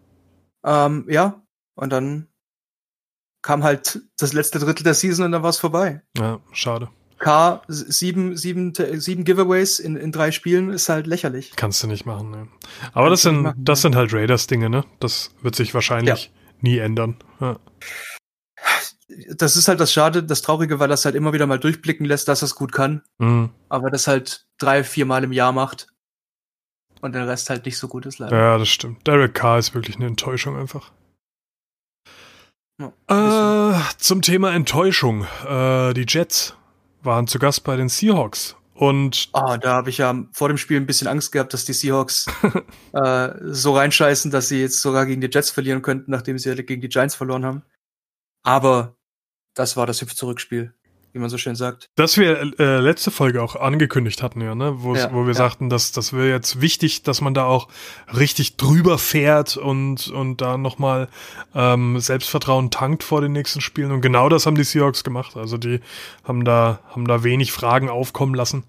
[0.65, 1.43] Ähm, ja,
[1.75, 2.29] und dann
[3.47, 6.03] kam halt das letzte Drittel der Season und dann war es vorbei.
[6.19, 6.89] Ja, schade.
[7.19, 11.53] K, sieben, sieben, sieben Giveaways in, in drei Spielen ist halt lächerlich.
[11.55, 12.49] Kannst du nicht machen, ne.
[12.93, 14.85] Aber das sind, machen, das sind halt Raiders-Dinge, ne?
[14.99, 16.31] Das wird sich wahrscheinlich ja.
[16.61, 17.17] nie ändern.
[17.41, 17.59] Ja
[19.35, 22.27] das ist halt das Schade, das Traurige, weil das halt immer wieder mal durchblicken lässt,
[22.29, 23.03] dass es gut kann.
[23.19, 23.51] Mhm.
[23.69, 25.87] Aber das halt drei, vier Mal im Jahr macht.
[27.01, 28.37] Und der Rest halt nicht so gut ist, leider.
[28.37, 29.07] Ja, das stimmt.
[29.07, 30.93] Derek Carr ist wirklich eine Enttäuschung einfach.
[32.79, 35.27] Ja, äh, zum Thema Enttäuschung.
[35.47, 36.55] Äh, die Jets
[37.03, 38.57] waren zu Gast bei den Seahawks.
[38.75, 41.73] Und oh, da habe ich ja vor dem Spiel ein bisschen Angst gehabt, dass die
[41.73, 42.27] Seahawks
[42.93, 46.83] äh, so reinscheißen, dass sie jetzt sogar gegen die Jets verlieren könnten, nachdem sie gegen
[46.83, 47.62] die Giants verloren haben.
[48.43, 48.97] Aber
[49.55, 50.75] das war das Hüpf-Zurückspiel,
[51.16, 51.88] wie man so schön sagt.
[51.96, 54.74] Das wir äh, letzte Folge auch angekündigt hatten, ja, ne?
[54.83, 55.35] Wo, ja, wo wir ja.
[55.35, 57.68] sagten, dass das wäre jetzt wichtig, dass man da auch
[58.14, 61.09] richtig drüber fährt und, und da nochmal
[61.55, 63.92] ähm, Selbstvertrauen tankt vor den nächsten Spielen.
[63.92, 65.38] Und genau das haben die Seahawks gemacht.
[65.38, 65.81] Also die
[66.22, 68.64] haben da, haben da wenig Fragen aufkommen lassen.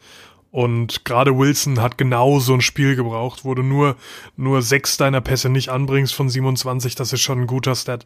[0.49, 3.97] Und gerade Wilson hat genau so ein Spiel gebraucht, wo du nur,
[4.38, 8.05] nur sechs deiner Pässe nicht anbringst von 27, das ist schon ein guter Stat.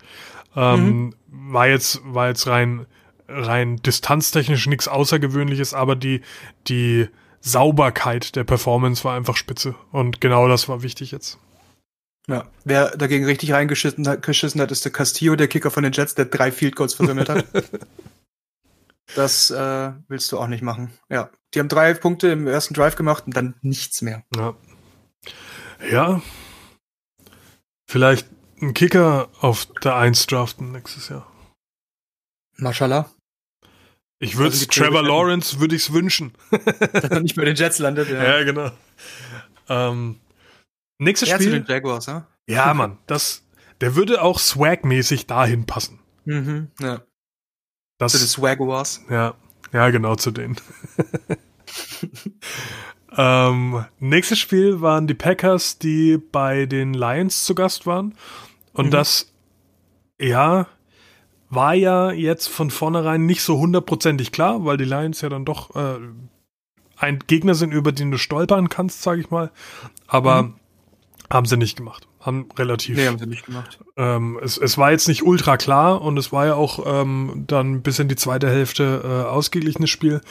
[0.55, 1.13] Ähm, mhm.
[1.53, 2.87] War jetzt, war jetzt rein,
[3.33, 6.21] rein distanztechnisch nichts Außergewöhnliches, aber die,
[6.67, 7.07] die
[7.41, 9.75] Sauberkeit der Performance war einfach spitze.
[9.91, 11.39] Und genau das war wichtig jetzt.
[12.27, 15.91] Ja, wer dagegen richtig reingeschissen hat, geschissen hat, ist der Castillo, der Kicker von den
[15.91, 17.45] Jets, der drei Field Goals versammelt hat.
[19.15, 20.97] Das äh, willst du auch nicht machen.
[21.09, 21.29] Ja.
[21.53, 24.23] Die haben drei Punkte im ersten Drive gemacht und dann nichts mehr.
[24.35, 24.55] Ja.
[25.89, 26.21] Ja.
[27.89, 28.29] Vielleicht
[28.61, 31.29] einen Kicker auf der 1 draften nächstes Jahr.
[32.55, 33.09] Mashallah.
[34.23, 36.33] Ich würde es, also Trevor Lawrence würde ich es wünschen.
[36.93, 38.23] Dass er nicht bei den Jets landet, ja.
[38.23, 38.71] Ja, genau.
[39.67, 40.19] Ähm,
[40.99, 41.47] nächstes er Spiel.
[41.47, 42.27] zu den Jaguars, ja?
[42.47, 42.99] Ja, Mann.
[43.07, 43.43] Das,
[43.81, 45.99] der würde auch swag-mäßig dahin passen.
[46.25, 47.01] Mhm, ja.
[47.97, 49.03] Das, zu den Swag Wars.
[49.09, 49.33] Ja,
[49.73, 50.57] ja, genau zu denen.
[53.17, 58.15] ähm, nächstes Spiel waren die Packers, die bei den Lions zu Gast waren.
[58.73, 58.91] Und mhm.
[58.91, 59.33] das,
[60.19, 60.67] ja,
[61.51, 65.75] war ja jetzt von vornherein nicht so hundertprozentig klar, weil die Lions ja dann doch
[65.75, 65.99] äh,
[66.97, 69.51] ein Gegner sind, über den du stolpern kannst, sage ich mal.
[70.07, 70.53] Aber mhm.
[71.29, 72.07] haben sie nicht gemacht.
[72.21, 72.95] Haben relativ.
[72.95, 73.79] Nee, haben sie nicht gemacht.
[73.97, 77.81] Ähm, es, es war jetzt nicht ultra klar und es war ja auch ähm, dann
[77.81, 80.21] bis in die zweite Hälfte äh, ausgeglichenes Spiel.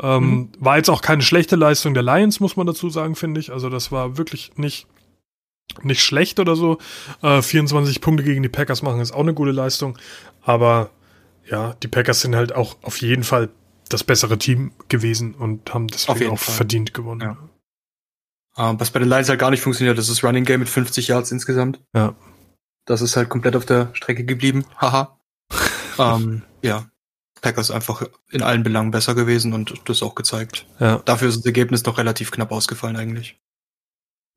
[0.00, 0.48] Ähm, mhm.
[0.58, 3.52] War jetzt auch keine schlechte Leistung der Lions, muss man dazu sagen, finde ich.
[3.52, 4.88] Also das war wirklich nicht
[5.82, 6.78] nicht schlecht oder so.
[7.22, 9.98] Äh, 24 Punkte gegen die Packers machen ist auch eine gute Leistung.
[10.42, 10.90] Aber
[11.48, 13.50] ja, die Packers sind halt auch auf jeden Fall
[13.88, 16.54] das bessere Team gewesen und haben deswegen auch Fall.
[16.54, 17.20] verdient gewonnen.
[17.20, 17.36] Ja.
[18.58, 21.08] Uh, was bei den Lions halt gar nicht funktioniert, das ist Running Game mit 50
[21.08, 21.78] Yards insgesamt.
[21.94, 22.14] Ja.
[22.86, 24.64] Das ist halt komplett auf der Strecke geblieben.
[24.80, 25.18] Haha.
[25.98, 26.86] ähm, ja.
[27.42, 30.66] Packers einfach in allen Belangen besser gewesen und das auch gezeigt.
[30.80, 31.02] Ja.
[31.04, 33.38] Dafür ist das Ergebnis doch relativ knapp ausgefallen eigentlich.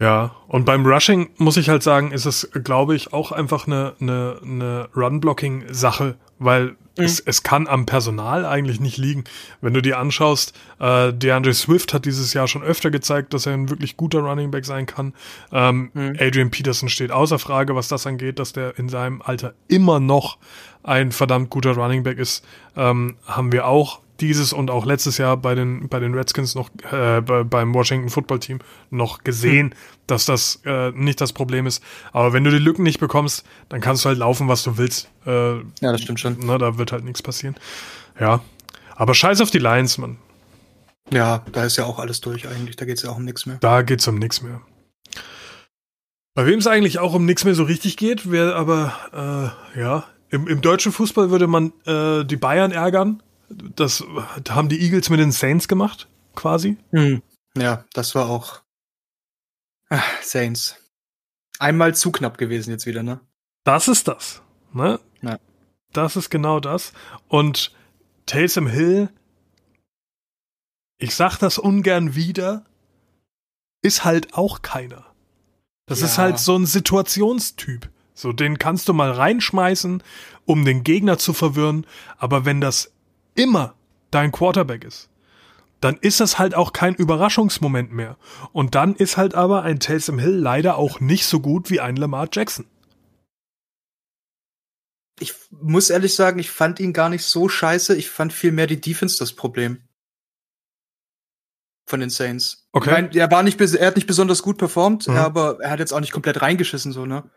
[0.01, 3.95] Ja, und beim Rushing muss ich halt sagen, ist es, glaube ich, auch einfach eine,
[3.99, 6.75] eine, eine Run-Blocking-Sache, weil mhm.
[6.95, 9.25] es, es kann am Personal eigentlich nicht liegen.
[9.59, 13.53] Wenn du dir anschaust, äh, DeAndre Swift hat dieses Jahr schon öfter gezeigt, dass er
[13.53, 15.13] ein wirklich guter Running Back sein kann.
[15.51, 16.15] Ähm, mhm.
[16.17, 20.37] Adrian Peterson steht außer Frage, was das angeht, dass der in seinem Alter immer noch
[20.81, 22.45] ein verdammt guter Running Back ist.
[22.77, 26.69] Ähm, haben wir auch dieses und auch letztes Jahr bei den, bei den Redskins noch,
[26.91, 29.77] äh, bei, beim Washington Football Team noch gesehen, hm.
[30.07, 31.83] dass das äh, nicht das Problem ist.
[32.11, 35.09] Aber wenn du die Lücken nicht bekommst, dann kannst du halt laufen, was du willst.
[35.25, 36.37] Äh, ja, das stimmt schon.
[36.41, 37.55] Na, da wird halt nichts passieren.
[38.19, 38.41] Ja.
[38.95, 40.17] Aber scheiß auf die Lions, Mann.
[41.11, 42.75] Ja, da ist ja auch alles durch eigentlich.
[42.75, 43.57] Da geht's ja auch um nichts mehr.
[43.61, 44.61] Da geht's um nichts mehr.
[46.35, 50.05] Bei wem es eigentlich auch um nichts mehr so richtig geht, wäre aber, äh, ja,
[50.29, 54.03] im, im deutschen Fußball würde man äh, die Bayern ärgern, das
[54.49, 56.77] haben die Eagles mit den Saints gemacht, quasi.
[56.91, 57.21] Hm.
[57.55, 58.61] Ja, das war auch
[59.89, 60.75] Ach, Saints.
[61.57, 63.19] Einmal zu knapp gewesen jetzt wieder, ne?
[63.63, 64.41] Das ist das.
[64.71, 64.99] Ne?
[65.21, 65.39] Ja.
[65.91, 66.93] Das ist genau das.
[67.27, 67.75] Und
[68.27, 69.09] Taysom Hill,
[70.99, 72.65] ich sag das ungern wieder,
[73.81, 75.05] ist halt auch keiner.
[75.87, 76.05] Das ja.
[76.05, 77.89] ist halt so ein Situationstyp.
[78.13, 80.03] So, den kannst du mal reinschmeißen,
[80.45, 81.87] um den Gegner zu verwirren.
[82.17, 82.91] Aber wenn das
[83.39, 83.75] immer
[84.11, 85.09] dein Quarterback ist,
[85.81, 88.17] dann ist das halt auch kein Überraschungsmoment mehr.
[88.51, 91.95] Und dann ist halt aber ein Taysom Hill leider auch nicht so gut wie ein
[91.95, 92.65] Lamar Jackson.
[95.21, 97.95] Ich muss ehrlich sagen, ich fand ihn gar nicht so scheiße.
[97.95, 99.81] Ich fand vielmehr die Defense das Problem.
[101.85, 102.67] Von den Saints.
[102.71, 102.89] Okay.
[102.89, 105.15] Ich mein, er war nicht, er hat nicht besonders gut performt, mhm.
[105.15, 107.29] aber er hat jetzt auch nicht komplett reingeschissen, so, ne?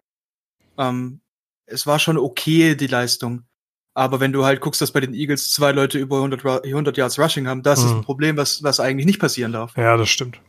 [0.78, 1.20] Ähm,
[1.66, 3.44] es war schon okay, die Leistung.
[3.94, 7.18] Aber wenn du halt guckst, dass bei den Eagles zwei Leute über 100, 100 Yards
[7.18, 7.86] Rushing haben, das mhm.
[7.86, 9.76] ist ein Problem, was, was eigentlich nicht passieren darf.
[9.76, 10.40] Ja, das stimmt.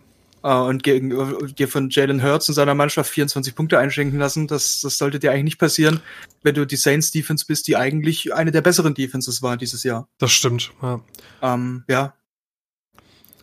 [0.46, 1.10] Uh, und gegen
[1.56, 5.32] dir von Jalen Hurts und seiner Mannschaft 24 Punkte einschenken lassen, das, das sollte dir
[5.32, 6.02] eigentlich nicht passieren,
[6.42, 10.10] wenn du die Saints Defense bist, die eigentlich eine der besseren Defenses war dieses Jahr.
[10.18, 10.96] Das stimmt, ja.
[10.96, 11.04] Um,
[11.42, 12.14] ähm, ja,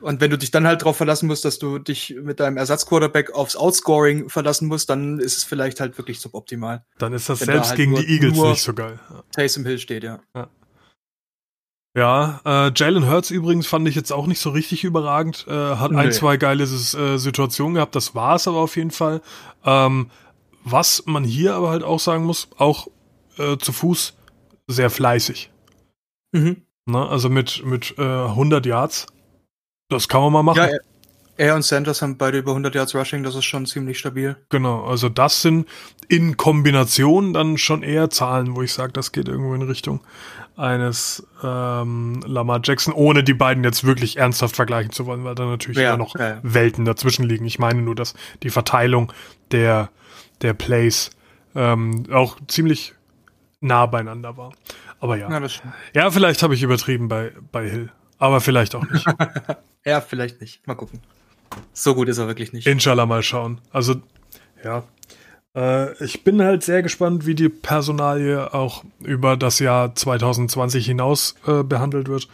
[0.01, 3.33] und wenn du dich dann halt darauf verlassen musst, dass du dich mit deinem Ersatzquarterback
[3.33, 6.85] aufs Outscoring verlassen musst, dann ist es vielleicht halt wirklich suboptimal.
[6.99, 8.99] Dann ist das wenn selbst da halt gegen die Eagles nicht so geil.
[9.33, 10.21] Taysom Hill steht, ja.
[10.35, 10.49] Ja,
[11.95, 15.47] ja äh, Jalen Hurts übrigens fand ich jetzt auch nicht so richtig überragend.
[15.49, 15.99] Äh, hat nee.
[15.99, 19.21] ein, zwei geile äh, Situationen gehabt, das war es aber auf jeden Fall.
[19.65, 20.11] Ähm,
[20.65, 22.89] was man hier aber halt auch sagen muss, auch
[23.39, 24.15] äh, zu Fuß
[24.67, 25.51] sehr fleißig.
[26.33, 26.63] Mhm.
[26.87, 29.07] Na, also mit, mit äh, 100 Yards
[29.91, 30.71] das kann man mal machen.
[30.71, 30.79] Ja,
[31.37, 34.37] er und Sanders haben beide über 100 Yards Rushing, das ist schon ziemlich stabil.
[34.51, 35.67] Genau, also das sind
[36.07, 40.01] in Kombination dann schon eher Zahlen, wo ich sage, das geht irgendwo in Richtung
[40.57, 45.47] eines ähm, Lamar Jackson, ohne die beiden jetzt wirklich ernsthaft vergleichen zu wollen, weil da
[45.47, 46.39] natürlich ja, noch ja.
[46.43, 47.47] Welten dazwischen liegen.
[47.47, 49.11] Ich meine nur, dass die Verteilung
[49.51, 49.89] der,
[50.43, 51.11] der Plays
[51.55, 52.95] ähm, auch ziemlich
[53.61, 54.53] nah beieinander war.
[54.99, 55.31] Aber ja.
[55.31, 55.49] Ja,
[55.95, 57.91] ja vielleicht habe ich übertrieben bei, bei Hill.
[58.21, 59.07] Aber vielleicht auch nicht.
[59.85, 60.65] ja, vielleicht nicht.
[60.67, 61.01] Mal gucken.
[61.73, 62.67] So gut ist er wirklich nicht.
[62.67, 63.61] Inshallah mal schauen.
[63.73, 63.97] Also,
[64.63, 64.85] ja.
[65.57, 71.35] Äh, ich bin halt sehr gespannt, wie die Personalie auch über das Jahr 2020 hinaus
[71.47, 72.29] äh, behandelt wird.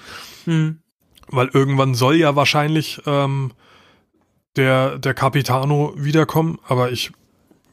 [0.45, 0.81] Hm.
[1.29, 3.53] Weil irgendwann soll ja wahrscheinlich ähm,
[4.57, 7.13] der, der Capitano wiederkommen, aber ich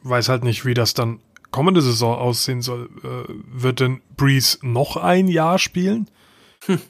[0.02, 2.90] weiß halt nicht, wie das dann kommende Saison aussehen soll.
[3.02, 6.08] Äh, wird denn Breeze noch ein Jahr spielen?
[6.66, 6.80] Hm.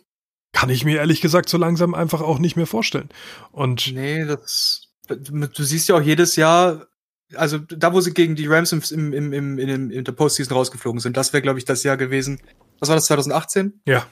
[0.55, 3.11] Kann ich mir ehrlich gesagt so langsam einfach auch nicht mehr vorstellen.
[3.53, 6.87] Und nee, das du siehst ja auch jedes Jahr,
[7.35, 11.01] also da, wo sie gegen die Rams im, im, im, im, in der Postseason rausgeflogen
[11.01, 12.41] sind, das wäre, glaube ich, das Jahr gewesen.
[12.81, 13.81] Was war das, 2018?
[13.87, 14.07] Ja.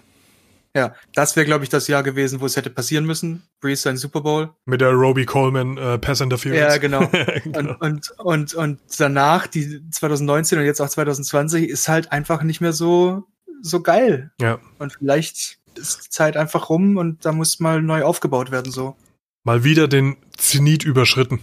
[0.75, 3.43] Ja, das wäre, glaube ich, das Jahr gewesen, wo es hätte passieren müssen.
[3.61, 4.55] Breeze sein Super Bowl.
[4.65, 6.59] Mit der Roby Coleman äh, Pass Interference.
[6.59, 7.11] Ja, genau.
[7.45, 7.77] genau.
[7.79, 12.63] Und, und, und, und danach, die 2019 und jetzt auch 2020, ist halt einfach nicht
[12.63, 13.25] mehr so,
[13.61, 14.33] so geil.
[14.41, 14.61] Ja.
[14.79, 18.97] Und vielleicht ist die Zeit einfach rum und da muss mal neu aufgebaut werden, so.
[19.45, 21.41] Mal wieder den Zenit überschritten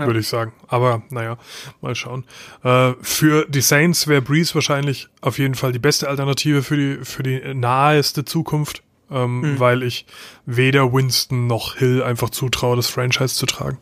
[0.00, 0.06] ja.
[0.06, 0.52] würde ich sagen.
[0.66, 1.38] Aber naja,
[1.80, 2.24] mal schauen.
[2.62, 7.04] Äh, für die Saints wäre Breeze wahrscheinlich auf jeden Fall die beste Alternative für die,
[7.04, 9.60] für die naheste Zukunft, ähm, mhm.
[9.60, 10.06] weil ich
[10.46, 13.78] weder Winston noch Hill einfach zutraue, das Franchise zu tragen.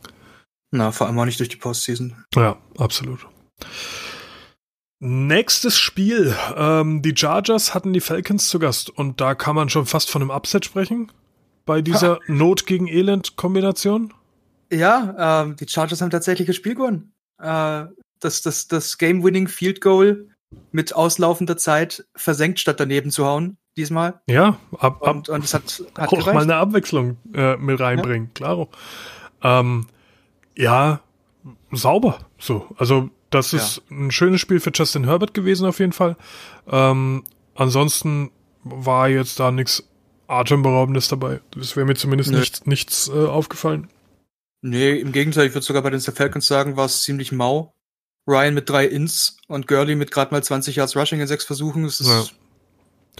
[0.71, 2.25] Na, vor allem auch nicht durch die Postseason.
[2.35, 3.27] Ja, absolut.
[5.01, 6.35] Nächstes Spiel.
[6.57, 10.23] Ähm, die Chargers hatten die Falcons zu Gast und da kann man schon fast von
[10.23, 11.13] einem Upset sprechen
[11.65, 12.21] bei dieser ha.
[12.27, 14.13] Not gegen Elend Kombination.
[14.73, 17.13] Ja, ähm, die Chargers haben tatsächlich das Spiel gewonnen.
[17.41, 17.85] Äh,
[18.21, 20.29] das das, das Game-Winning Field Goal
[20.73, 24.21] mit auslaufender Zeit versenkt, statt daneben zu hauen, diesmal.
[24.29, 26.35] Ja, ab, ab, und, und es hat, hat auch gereicht.
[26.35, 28.33] mal eine Abwechslung äh, mit reinbringen, ja.
[28.35, 28.69] klaro.
[29.43, 29.87] Ähm,
[30.57, 31.01] ja,
[31.71, 32.19] sauber.
[32.39, 33.97] So, also das ist ja.
[33.97, 36.17] ein schönes Spiel für Justin Herbert gewesen auf jeden Fall.
[36.69, 38.31] Ähm, ansonsten
[38.64, 39.85] war jetzt da nichts
[40.27, 41.41] Atemberaubendes dabei.
[41.53, 42.38] Das wäre mir zumindest nee.
[42.38, 43.88] nichts, nichts äh, aufgefallen.
[44.61, 47.75] Nee, im Gegenteil, ich würde sogar bei den Falcons sagen, war es ziemlich mau.
[48.27, 51.85] Ryan mit drei Ins und Gurley mit gerade mal 20 Yards Rushing in sechs Versuchen.
[51.85, 52.25] Das ist ja.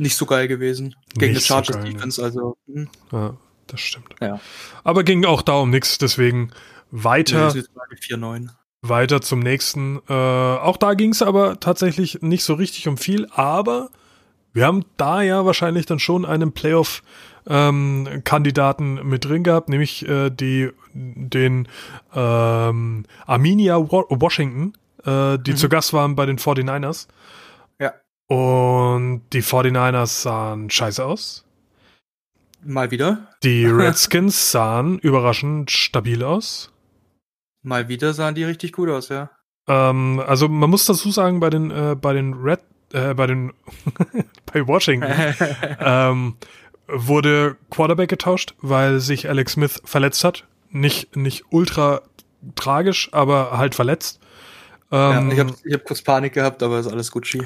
[0.01, 0.95] nicht so geil gewesen.
[1.15, 2.59] Gegen nicht die Chargers so geil, Defense, also.
[2.67, 2.87] Mh.
[3.13, 3.37] Ja,
[3.69, 4.15] das stimmt.
[4.21, 4.41] Ja.
[4.85, 6.53] Aber ging auch da um nichts, deswegen
[6.91, 7.55] weiter.
[7.55, 7.63] Nee,
[8.83, 10.01] weiter zum nächsten.
[10.09, 13.91] Äh, auch da ging es aber tatsächlich nicht so richtig um viel, aber
[14.53, 17.03] wir haben da ja wahrscheinlich dann schon einen Playoff
[17.47, 21.69] ähm, Kandidaten mit drin gehabt, nämlich äh, die den
[22.15, 24.73] ähm, Arminia Washington,
[25.05, 25.57] äh, die mhm.
[25.57, 27.09] zu Gast waren bei den 49ers.
[27.79, 27.95] Ja.
[28.27, 31.45] Und die 49ers sahen scheiße aus.
[32.65, 33.29] Mal wieder.
[33.43, 36.73] Die Redskins sahen überraschend stabil aus.
[37.69, 39.31] Mal wieder sahen die richtig gut aus, ja.
[39.67, 42.61] Ähm, also man muss dazu sagen, bei den, äh, bei den Red,
[42.95, 43.53] äh, bei den,
[44.53, 45.07] bei Washington,
[45.79, 46.37] ähm,
[46.89, 50.47] wurde Quarterback getauscht, weil sich Alex Smith verletzt hat.
[50.71, 52.01] Nicht, nicht ultra
[52.55, 54.21] tragisch, aber halt verletzt.
[54.91, 57.43] Ähm, ja, ich habe ich hab kurz Panik gehabt, aber ist alles gut, Ski.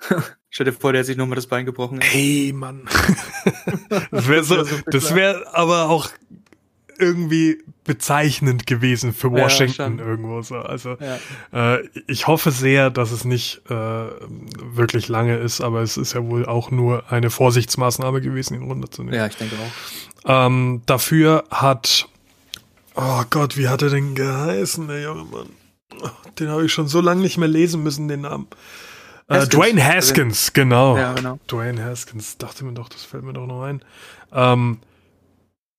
[0.50, 2.00] Stell dir vor, der hat sich nochmal das Bein gebrochen.
[2.02, 2.86] Hey, Mann.
[4.10, 6.08] das wäre so, das wäre aber auch
[6.98, 10.56] irgendwie bezeichnend gewesen für Washington ja, irgendwo so.
[10.56, 10.96] Also
[11.52, 11.76] ja.
[11.76, 16.24] äh, ich hoffe sehr, dass es nicht äh, wirklich lange ist, aber es ist ja
[16.26, 19.18] wohl auch nur eine Vorsichtsmaßnahme gewesen, ihn runterzunehmen.
[19.18, 20.46] Ja, ich denke auch.
[20.46, 22.08] Ähm, dafür hat,
[22.94, 25.48] oh Gott, wie hat er denn geheißen, der junge Mann?
[26.38, 28.46] Den habe ich schon so lange nicht mehr lesen müssen, den Namen.
[29.28, 30.96] Äh, Dwayne Haskins, genau.
[30.96, 31.38] Ja, genau.
[31.48, 33.82] Dwayne Haskins, dachte mir doch, das fällt mir doch noch ein.
[34.32, 34.78] Ähm,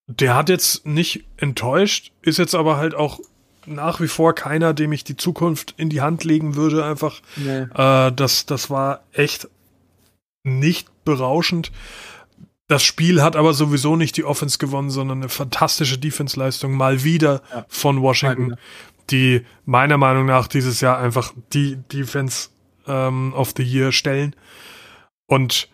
[0.10, 3.19] der hat jetzt nicht enttäuscht, ist jetzt aber halt auch
[3.67, 6.84] nach wie vor keiner, dem ich die Zukunft in die Hand legen würde.
[6.84, 7.67] Einfach, nee.
[7.76, 9.48] äh, das, das war echt
[10.43, 11.72] nicht berauschend.
[12.67, 17.43] Das Spiel hat aber sowieso nicht die Offense gewonnen, sondern eine fantastische Defense-Leistung mal wieder
[17.54, 17.65] ja.
[17.67, 18.56] von Washington,
[19.12, 22.50] die meiner Meinung nach dieses Jahr einfach die Defense
[22.88, 24.36] ähm, of the Year stellen.
[25.28, 25.69] Und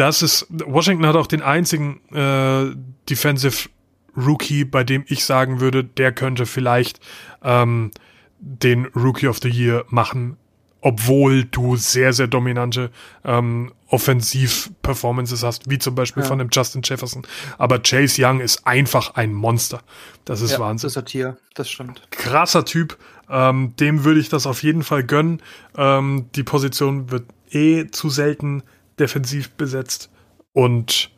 [0.00, 2.74] das ist, Washington hat auch den einzigen äh,
[3.08, 3.68] Defensive
[4.16, 7.00] Rookie, bei dem ich sagen würde, der könnte vielleicht
[7.42, 7.90] ähm,
[8.38, 10.38] den Rookie of the Year machen,
[10.80, 12.90] obwohl du sehr, sehr dominante
[13.24, 16.28] ähm, Offensiv-Performances hast, wie zum Beispiel ja.
[16.28, 17.26] von dem Justin Jefferson.
[17.58, 19.82] Aber Chase Young ist einfach ein Monster.
[20.24, 20.86] Das ist ja, Wahnsinn.
[20.86, 22.02] Das ist ein Tier, das stimmt.
[22.10, 22.96] Krasser Typ.
[23.28, 25.42] Ähm, dem würde ich das auf jeden Fall gönnen.
[25.76, 28.62] Ähm, die Position wird eh zu selten
[29.00, 30.10] defensiv besetzt.
[30.52, 31.10] Und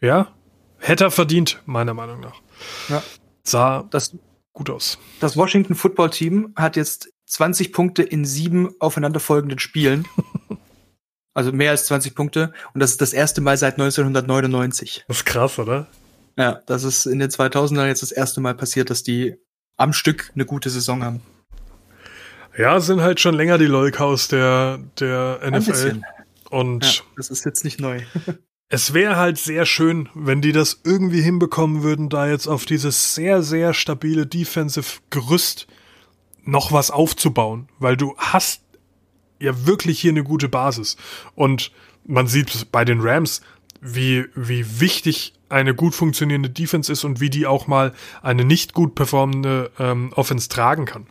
[0.00, 0.34] ja,
[0.78, 2.40] hätte er verdient, meiner Meinung nach.
[2.88, 3.02] Ja.
[3.44, 4.16] Sah das,
[4.52, 4.98] gut aus.
[5.20, 10.06] Das Washington Football Team hat jetzt 20 Punkte in sieben aufeinanderfolgenden Spielen.
[11.34, 12.52] also mehr als 20 Punkte.
[12.74, 15.04] Und das ist das erste Mal seit 1999.
[15.06, 15.86] Das ist krass, oder?
[16.36, 19.36] Ja, das ist in den 2000ern jetzt das erste Mal passiert, dass die
[19.76, 21.22] am Stück eine gute Saison haben.
[22.56, 25.70] Ja, sind halt schon länger die Lolkaus der, der Ein NFL.
[25.70, 26.04] bisschen.
[26.50, 28.02] Und Ja, das ist jetzt nicht neu.
[28.68, 33.14] es wäre halt sehr schön, wenn die das irgendwie hinbekommen würden, da jetzt auf dieses
[33.14, 35.66] sehr, sehr stabile Defensive-Gerüst
[36.44, 38.62] noch was aufzubauen, weil du hast
[39.38, 40.96] ja wirklich hier eine gute Basis.
[41.34, 41.72] Und
[42.04, 43.42] man sieht bei den Rams,
[43.80, 48.74] wie, wie wichtig eine gut funktionierende Defense ist und wie die auch mal eine nicht
[48.74, 51.06] gut performende ähm, Offense tragen kann.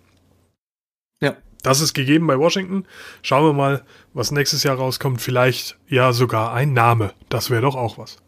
[1.22, 1.38] Ja.
[1.68, 2.86] Das ist gegeben bei Washington.
[3.24, 5.22] Schauen wir mal, was nächstes Jahr rauskommt.
[5.22, 7.14] Vielleicht ja sogar ein Name.
[7.28, 8.20] Das wäre doch auch was.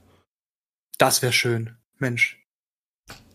[0.97, 1.77] Das wäre schön.
[1.99, 2.37] Mensch.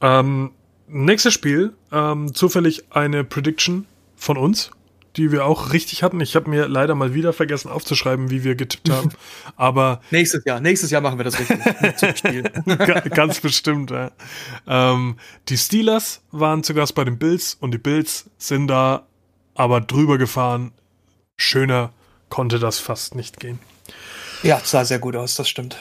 [0.02, 0.50] Ähm,
[0.86, 4.72] nächstes Spiel, ähm, zufällig eine Prediction von uns,
[5.16, 6.20] die wir auch richtig hatten.
[6.20, 9.08] Ich habe mir leider mal wieder vergessen aufzuschreiben, wie wir getippt haben.
[9.56, 13.10] Aber Nächstes Jahr, nächstes Jahr machen wir das richtig.
[13.14, 14.10] Ganz bestimmt, ja.
[14.66, 15.16] Ähm,
[15.48, 19.06] die Steelers waren zu Gast bei den Bills und die Bills sind da
[19.54, 20.72] aber drüber gefahren.
[21.36, 21.90] Schöner
[22.28, 23.58] konnte das fast nicht gehen.
[24.42, 25.76] ja, sah sehr gut aus, das stimmt.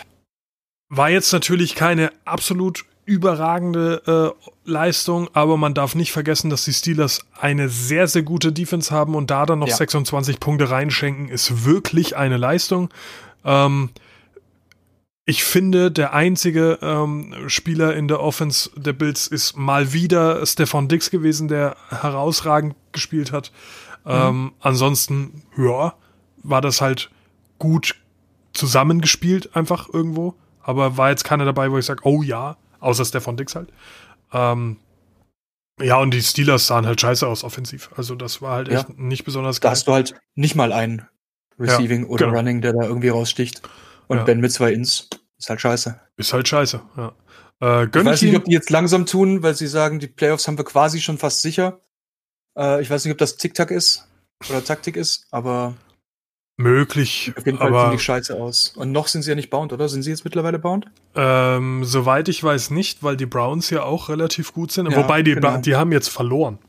[0.89, 6.73] War jetzt natürlich keine absolut überragende äh, Leistung, aber man darf nicht vergessen, dass die
[6.73, 9.75] Steelers eine sehr, sehr gute Defense haben und da dann noch Ja.
[9.75, 12.89] 26 Punkte reinschenken, ist wirklich eine Leistung.
[13.43, 13.89] Ähm,
[15.25, 20.87] ich finde, der einzige ähm, Spieler in der Offense der Bills ist mal wieder Stefan
[20.89, 23.51] Dix gewesen, der herausragend gespielt hat.
[24.05, 25.93] Ähm, ansonsten, ja,
[26.43, 27.09] war das halt
[27.57, 27.95] gut
[28.53, 30.35] zusammengespielt, einfach irgendwo.
[30.61, 33.69] Aber war jetzt keiner dabei, wo ich sage, oh ja, außer Stefan Dix halt.
[34.33, 34.77] Ähm,
[35.81, 37.89] ja, und die Steelers sahen halt scheiße aus offensiv.
[37.95, 38.79] Also das war halt Ja.
[38.81, 39.71] echt nicht besonders Da geil.
[39.71, 41.07] hast du halt nicht mal einen
[41.59, 42.37] Receiving oder genau.
[42.37, 43.61] Running, der da irgendwie raussticht.
[44.07, 44.23] Und Ja.
[44.23, 45.99] Ben mit zwei Ins ist halt scheiße.
[46.17, 47.13] Ist halt scheiße, ja.
[47.61, 50.47] Äh, Ich weiß ich nicht, ob die jetzt langsam tun, weil sie sagen, die Playoffs
[50.47, 51.79] haben wir quasi schon fast sicher.
[52.57, 54.07] Äh, ich weiß nicht, ob das Tic-Tac ist
[54.49, 55.73] oder Taktik ist, aber
[56.57, 58.73] möglich, auf jeden Fall aber die scheiße aus.
[58.75, 59.89] Und noch sind sie ja nicht bound, oder?
[59.89, 60.85] Sind sie jetzt mittlerweile bound?
[61.15, 64.89] ähm, soweit ich weiß nicht, weil die Browns ja auch relativ gut sind.
[64.91, 65.57] Ja, Wobei die, genau.
[65.57, 66.59] die haben jetzt verloren.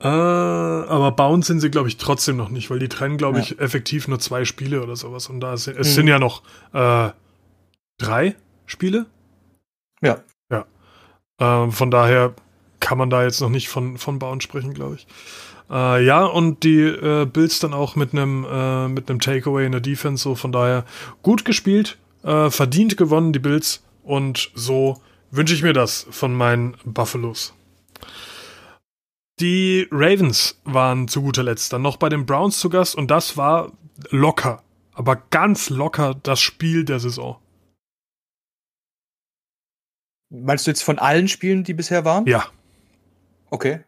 [0.00, 3.44] Äh, aber bound sind sie, glaube ich, trotzdem noch nicht, weil die trennen, glaube Ja.
[3.44, 5.28] ich, effektiv nur zwei Spiele oder sowas.
[5.28, 5.92] Und da sind, es Mhm.
[5.92, 7.10] sind ja noch äh,
[7.98, 8.34] drei
[8.66, 9.06] Spiele.
[10.02, 10.18] Ja.
[10.50, 10.66] Ja.
[11.40, 12.34] Ähm, von daher
[12.80, 15.06] kann man da jetzt noch nicht von, von Bound sprechen, glaube ich.
[15.70, 19.72] Äh, ja, und die äh, Bills dann auch mit einem äh, mit einem Takeaway in
[19.72, 20.84] der Defense, so von daher
[21.22, 23.82] gut gespielt, äh, verdient gewonnen, die Bills.
[24.02, 27.54] Und so wünsche ich mir das von meinen Buffalos.
[29.40, 33.36] Die Ravens waren zu guter Letzt dann noch bei den Browns zu Gast und das
[33.36, 33.72] war
[34.10, 37.40] locker, aber ganz locker das Spiel der Saison.
[40.30, 42.26] Meinst du jetzt von allen Spielen, die bisher waren?
[42.26, 42.48] Ja,
[43.54, 43.84] Okay.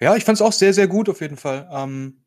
[0.00, 1.68] Ja, ich fand es auch sehr, sehr gut auf jeden Fall.
[1.72, 2.24] Ähm,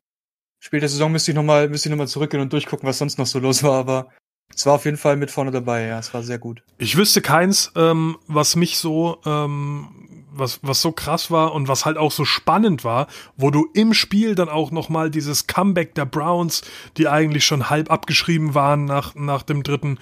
[0.60, 3.26] Spiel der Saison müsste ich nochmal ich noch mal zurückgehen und durchgucken, was sonst noch
[3.26, 4.10] so los war, aber
[4.54, 6.62] es war auf jeden Fall mit vorne dabei, ja, es war sehr gut.
[6.76, 10.07] Ich wüsste keins, ähm, was mich so, ähm,
[10.38, 13.94] was, was so krass war und was halt auch so spannend war, wo du im
[13.94, 16.62] Spiel dann auch nochmal dieses Comeback der Browns,
[16.96, 19.98] die eigentlich schon halb abgeschrieben waren nach, nach dem dritten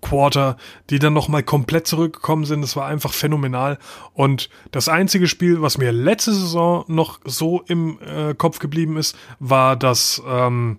[0.00, 0.56] Quarter,
[0.90, 2.62] die dann nochmal komplett zurückgekommen sind.
[2.62, 3.78] Das war einfach phänomenal.
[4.14, 9.16] Und das einzige Spiel, was mir letzte Saison noch so im äh, Kopf geblieben ist,
[9.38, 10.78] war das, ähm,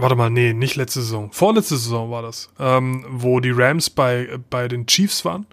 [0.00, 1.30] Warte mal, nee, nicht letzte Saison.
[1.30, 5.44] Vorletzte Saison war das, ähm, wo die Rams bei, bei den Chiefs waren.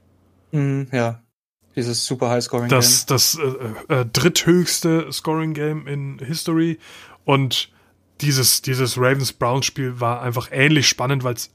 [0.54, 1.22] Mhm, ja.
[1.78, 2.70] Dieses super High-Scoring.
[2.70, 6.80] Das, das äh, äh, dritthöchste Scoring-Game in History.
[7.24, 7.70] Und
[8.22, 11.52] dieses, dieses Ravens-Browns-Spiel war einfach ähnlich spannend, weil es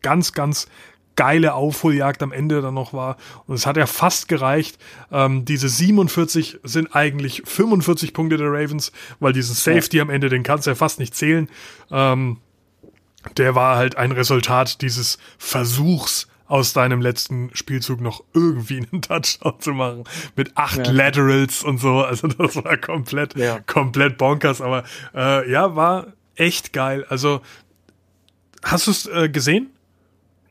[0.00, 0.68] ganz, ganz
[1.16, 3.18] geile Aufholjagd am Ende dann noch war.
[3.46, 4.78] Und es hat ja fast gereicht.
[5.12, 10.44] Ähm, diese 47 sind eigentlich 45 Punkte der Ravens, weil diesen Safety am Ende, den
[10.44, 11.50] kannst du ja fast nicht zählen.
[11.90, 12.38] Ähm,
[13.36, 19.60] der war halt ein Resultat dieses Versuchs aus deinem letzten Spielzug noch irgendwie einen Touchdown
[19.60, 20.04] zu machen.
[20.34, 20.90] Mit acht Ja.
[20.90, 22.00] Laterals und so.
[22.02, 23.60] Also das war komplett, Ja.
[23.66, 24.60] komplett bonkers.
[24.60, 24.82] Aber
[25.14, 27.04] äh, ja, war echt geil.
[27.08, 27.40] Also
[28.64, 29.68] hast du es äh, gesehen?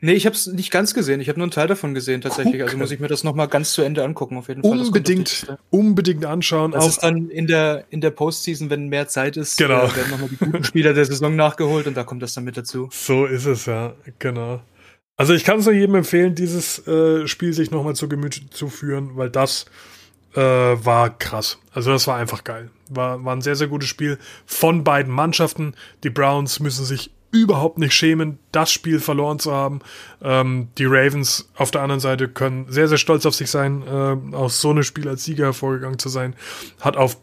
[0.00, 1.20] Nee, ich habe es nicht ganz gesehen.
[1.20, 2.54] Ich habe nur einen Teil davon gesehen tatsächlich.
[2.62, 2.78] Also Gucken.
[2.78, 4.70] muss ich mir das noch mal ganz zu Ende angucken auf jeden Fall.
[4.70, 6.70] Unbedingt, unbedingt anschauen.
[6.70, 9.86] Das Auch, ist dann in der in der Postseason, wenn mehr Zeit ist, Genau.
[9.86, 12.56] äh, werden nochmal die guten Spieler der Saison nachgeholt und da kommt das dann mit
[12.56, 12.88] dazu.
[12.92, 14.60] so ist es ja, genau.
[15.18, 18.68] Also ich kann es nur jedem empfehlen, dieses äh, Spiel sich nochmal zu Gemüte zu
[18.68, 19.66] führen, weil das
[20.34, 21.58] äh, war krass.
[21.72, 22.70] Also das war einfach geil.
[22.88, 25.74] War, war ein sehr, sehr gutes Spiel von beiden Mannschaften.
[26.04, 29.80] Die Browns müssen sich überhaupt nicht schämen, das Spiel verloren zu haben.
[30.22, 34.36] Ähm, die Ravens auf der anderen Seite können sehr, sehr stolz auf sich sein, äh,
[34.36, 36.36] aus so einem Spiel als Sieger hervorgegangen zu sein.
[36.80, 37.18] Hat auf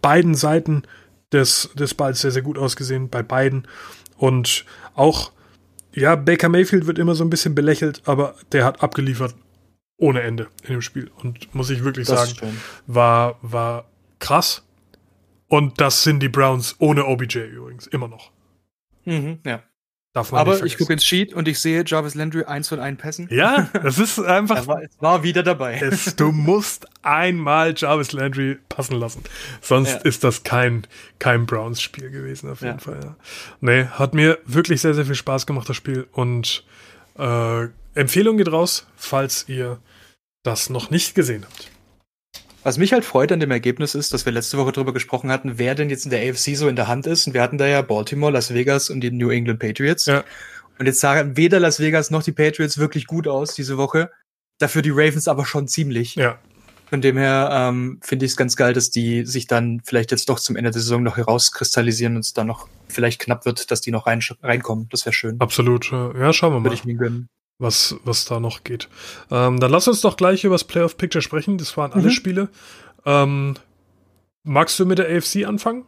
[0.00, 0.84] beiden Seiten
[1.32, 3.68] des, des Balls sehr, sehr gut ausgesehen, bei beiden.
[4.16, 4.64] Und
[4.94, 5.32] auch,
[5.94, 9.34] ja, Baker Mayfield wird immer so ein bisschen belächelt, aber der hat abgeliefert
[9.96, 11.10] ohne Ende in dem Spiel.
[11.22, 13.86] Und muss ich wirklich das sagen, war, war
[14.18, 14.64] krass.
[15.48, 18.30] Und das sind die Browns ohne OBJ übrigens, immer noch.
[19.04, 19.62] Mhm, ja.
[20.12, 23.28] Aber ich gucke ins Sheet und ich sehe Jarvis Landry eins von einen Pässen.
[23.30, 24.56] Ja, das ist einfach.
[24.56, 25.78] er, war, war, wieder dabei.
[25.78, 29.22] Es, du musst einmal Jarvis Landry passen lassen.
[29.60, 29.96] Sonst ja.
[29.98, 30.86] ist das kein,
[31.20, 32.80] kein Browns-Spiel gewesen, auf jeden ja.
[32.80, 33.00] Fall.
[33.04, 33.16] Ja.
[33.60, 36.08] Nee, hat mir wirklich sehr, sehr viel Spaß gemacht, das Spiel.
[36.10, 36.64] Und
[37.16, 39.78] äh, Empfehlung geht raus, falls ihr
[40.42, 41.70] das noch nicht gesehen habt.
[42.62, 45.58] Was mich halt freut an dem Ergebnis ist, dass wir letzte Woche darüber gesprochen hatten,
[45.58, 47.26] wer denn jetzt in der AFC so in der Hand ist.
[47.26, 50.06] Und wir hatten da ja Baltimore, Las Vegas und die New England Patriots.
[50.06, 50.24] Ja.
[50.78, 54.10] Und jetzt sagen weder Las Vegas noch die Patriots wirklich gut aus diese Woche.
[54.58, 56.16] Dafür die Ravens aber schon ziemlich.
[56.16, 56.38] Ja.
[56.90, 60.28] Von dem her ähm, finde ich es ganz geil, dass die sich dann vielleicht jetzt
[60.28, 63.80] doch zum Ende der Saison noch herauskristallisieren und es dann noch vielleicht knapp wird, dass
[63.80, 64.88] die noch rein, reinkommen.
[64.90, 65.40] Das wäre schön.
[65.40, 65.92] Absolut.
[65.92, 66.64] Ja, schauen wir mal.
[66.64, 67.28] Würde ich mir gönnen
[67.60, 68.88] was, was da noch geht.
[69.30, 71.58] Ähm, dann lass uns doch gleich über das Playoff Picture sprechen.
[71.58, 72.10] Das waren alle mhm.
[72.10, 72.48] Spiele.
[73.04, 73.54] Ähm,
[74.42, 75.84] magst du mit der AFC anfangen?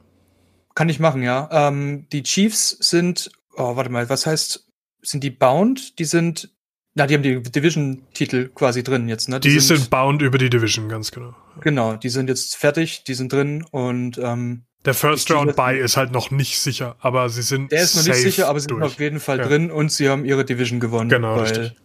[0.75, 1.49] Kann ich machen, ja.
[1.51, 4.69] Ähm, die Chiefs sind, oh, warte mal, was heißt,
[5.03, 5.99] sind die bound?
[5.99, 6.51] Die sind,
[6.95, 9.41] na, die haben die Division-Titel quasi drin jetzt, ne?
[9.41, 11.35] Die, die sind, sind, bound über die Division, ganz genau.
[11.61, 15.97] Genau, die sind jetzt fertig, die sind drin und ähm, der First Round Buy ist
[15.97, 17.71] halt noch nicht sicher, aber sie sind.
[17.71, 18.81] Der ist noch nicht sicher, aber sie durch.
[18.81, 19.47] sind auf jeden Fall ja.
[19.47, 21.09] drin und sie haben ihre Division gewonnen.
[21.09, 21.77] Genau, weil, richtig.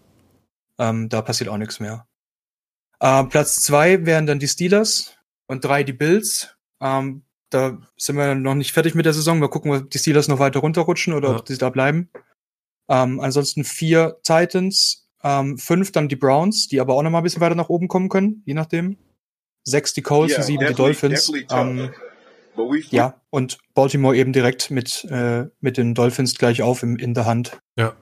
[0.80, 2.08] Ähm, da passiert auch nichts mehr.
[3.00, 5.16] Ähm, Platz zwei wären dann die Steelers
[5.48, 6.56] und drei die Bills.
[6.82, 9.42] Ähm, da sind wir noch nicht fertig mit der Saison.
[9.42, 11.36] Wir gucken, ob die Steelers noch weiter runterrutschen oder ja.
[11.38, 12.10] ob die da bleiben.
[12.90, 17.24] Ähm, ansonsten vier Titans, ähm, fünf dann die Browns, die aber auch noch mal ein
[17.24, 18.98] bisschen weiter nach oben kommen können, je nachdem.
[19.64, 21.32] Sechs die Colts yeah, und sieben die Dolphins.
[21.52, 21.92] Ähm,
[22.90, 27.26] ja, und Baltimore eben direkt mit, äh, mit den Dolphins gleich auf im, in der
[27.26, 27.60] Hand.
[27.78, 27.94] Ja,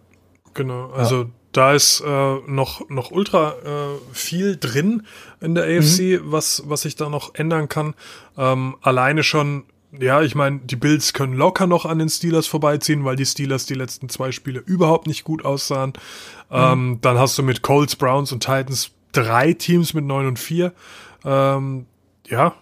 [0.54, 0.92] genau.
[0.92, 1.30] Also ja.
[1.52, 5.04] da ist äh, noch, noch ultra äh, viel drin
[5.42, 6.32] in der AFC, mhm.
[6.32, 7.94] was, was sich da noch ändern kann.
[8.38, 9.66] Ähm, alleine schon
[10.00, 13.66] ja, ich meine, die Bills können locker noch an den Steelers vorbeiziehen, weil die Steelers
[13.66, 15.94] die letzten zwei Spiele überhaupt nicht gut aussahen.
[16.50, 16.56] Mhm.
[16.56, 20.74] Ähm, dann hast du mit Colts, Browns und Titans drei Teams mit neun und vier.
[21.24, 21.86] Ähm,
[22.28, 22.56] ja,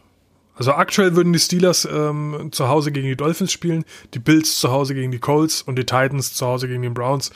[0.55, 4.71] also aktuell würden die Steelers ähm, zu Hause gegen die Dolphins spielen, die Bills zu
[4.71, 7.31] Hause gegen die Colts und die Titans zu Hause gegen den Browns.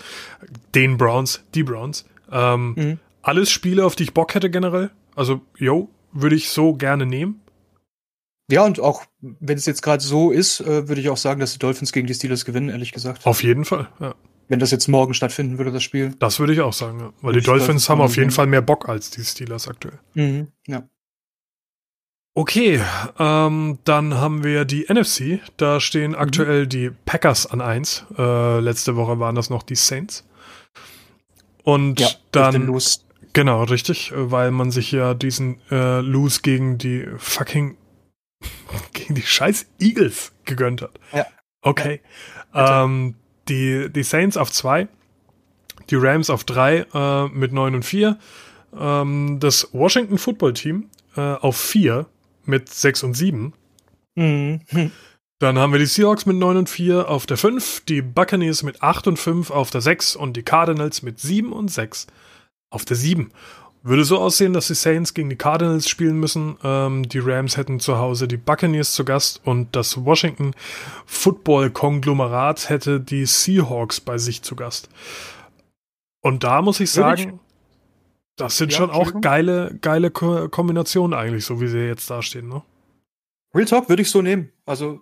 [0.75, 2.05] Den Browns, die Browns.
[2.31, 2.99] Ähm, mhm.
[3.21, 4.91] Alles Spiele, auf die ich Bock hätte generell.
[5.15, 7.41] Also, yo, würde ich so gerne nehmen.
[8.49, 11.51] Ja, und auch wenn es jetzt gerade so ist, äh, würde ich auch sagen, dass
[11.51, 13.25] die Dolphins gegen die Steelers gewinnen, ehrlich gesagt.
[13.25, 14.15] Auf jeden Fall, ja.
[14.47, 16.15] Wenn das jetzt morgen stattfinden würde, das Spiel.
[16.19, 17.13] Das würde ich auch sagen, ja.
[17.21, 19.99] Weil die Dolphins haben auf jeden Fall mehr Bock als die Steelers aktuell.
[20.13, 20.87] Mhm, ja.
[22.37, 22.79] Okay,
[23.17, 25.39] ähm, dann haben wir die NFC.
[25.57, 26.17] Da stehen mhm.
[26.17, 28.05] aktuell die Packers an 1.
[28.15, 30.23] Äh, letzte Woche waren das noch die Saints.
[31.63, 32.79] Und ja, dann.
[33.33, 37.75] Genau, richtig, weil man sich ja diesen äh, Lose gegen die fucking
[38.93, 40.99] gegen die scheiß Eagles gegönnt hat.
[41.13, 41.25] Ja.
[41.63, 42.01] Okay.
[42.53, 43.15] Ja, ähm,
[43.49, 44.87] die, die Saints auf 2,
[45.89, 48.19] die Rams auf 3 äh, mit 9 und 4.
[48.79, 52.05] Ähm, das Washington Football Team äh, auf 4
[52.47, 53.53] mit 6 und 7.
[54.15, 54.61] Mhm.
[55.39, 58.81] Dann haben wir die Seahawks mit 9 und 4 auf der 5, die Buccaneers mit
[58.81, 62.07] 8 und 5 auf der 6 und die Cardinals mit 7 und 6
[62.71, 63.31] auf der 7.
[63.83, 66.57] Würde so aussehen, dass die Saints gegen die Cardinals spielen müssen.
[66.63, 70.53] Ähm, die Rams hätten zu Hause die Buccaneers zu Gast und das Washington
[71.05, 74.89] Football Konglomerat hätte die Seahawks bei sich zu Gast.
[76.21, 77.39] Und da muss ich sagen,
[78.37, 82.47] das sind ja, schon auch geile, geile Ko Kombinationen eigentlich, so wie sie jetzt dastehen,
[82.47, 82.63] ne?
[83.53, 84.51] Real Talk würde ich so nehmen.
[84.65, 85.01] Also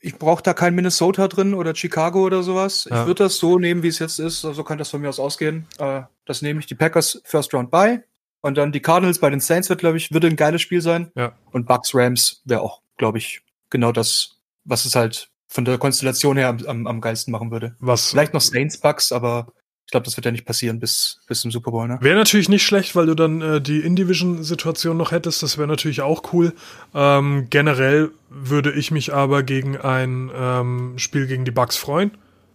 [0.00, 2.88] ich brauche da kein Minnesota drin oder Chicago oder sowas.
[2.90, 3.02] Ja.
[3.02, 4.40] Ich würde das so nehmen, wie es jetzt ist.
[4.40, 5.66] So also kann das von mir aus ausgehen.
[5.78, 8.00] Äh, das nehme ich die Packers First Round by.
[8.40, 11.12] Und dann die Cardinals bei den Saints wird, glaube ich, würde ein geiles Spiel sein.
[11.14, 11.32] Ja.
[11.52, 16.38] Und Bucks Rams wäre auch, glaube ich, genau das, was es halt von der Konstellation
[16.38, 17.76] her am, am, am geilsten machen würde.
[17.80, 18.08] Was?
[18.08, 19.52] Vielleicht noch Saints Bucks, aber
[19.90, 21.98] ich glaube, das wird ja nicht passieren bis, bis zum Super Bowl, ne?
[22.00, 25.42] Wäre natürlich nicht schlecht, weil du dann äh, die In-Division-Situation noch hättest.
[25.42, 26.52] Das wäre natürlich auch cool.
[26.94, 32.12] Ähm, generell würde ich mich aber gegen ein ähm, Spiel gegen die Bucks freuen.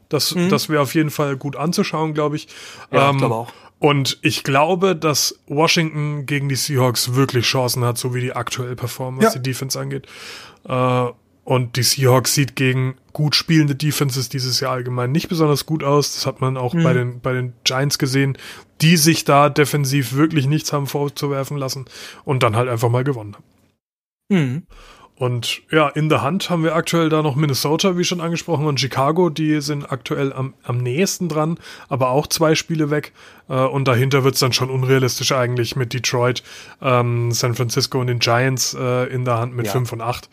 [0.07, 0.47] Das, mhm.
[0.47, 2.47] das wäre auf jeden Fall gut anzuschauen, glaube ich.
[2.89, 3.53] Ja, ähm, ich glaube auch.
[3.79, 8.77] Und ich glaube, dass Washington gegen die Seahawks wirklich Chancen hat, so wie die aktuell
[8.77, 9.41] performen, was ja.
[9.41, 10.07] die Defense angeht.
[10.63, 11.07] Äh,
[11.45, 16.15] und die Seahawks sieht gegen gut spielende Defenses dieses Jahr allgemein nicht besonders gut aus.
[16.15, 16.83] Das hat man auch mhm.
[16.83, 18.37] bei, den, bei den Giants gesehen,
[18.81, 21.85] die sich da defensiv wirklich nichts haben vorzuwerfen lassen
[22.25, 23.43] und dann halt einfach mal gewonnen haben.
[24.29, 24.63] Mhm.
[25.17, 28.81] Und ja, in der Hand haben wir aktuell da noch Minnesota, wie schon angesprochen, und
[28.81, 33.13] Chicago, die sind aktuell am, am nächsten dran, aber auch zwei Spiele weg.
[33.47, 36.43] Äh, und dahinter wird es dann schon unrealistisch eigentlich mit Detroit,
[36.81, 39.71] ähm, San Francisco und den Giants äh, in der Hand mit Ja.
[39.71, 40.29] 5 und 8.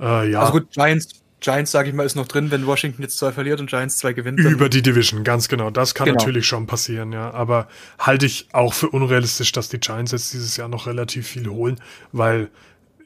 [0.00, 1.08] Äh, ja, Also gut, Giants,
[1.40, 4.12] Giants, sage ich mal, ist noch drin, wenn Washington jetzt zwei verliert und Giants zwei
[4.14, 4.38] gewinnt.
[4.38, 5.70] dann- über die Division, ganz genau.
[5.70, 6.18] Das kann Genau.
[6.18, 7.30] natürlich schon passieren, ja.
[7.32, 7.68] Aber
[7.98, 11.80] halte ich auch für unrealistisch, dass die Giants jetzt dieses Jahr noch relativ viel holen,
[12.12, 12.48] weil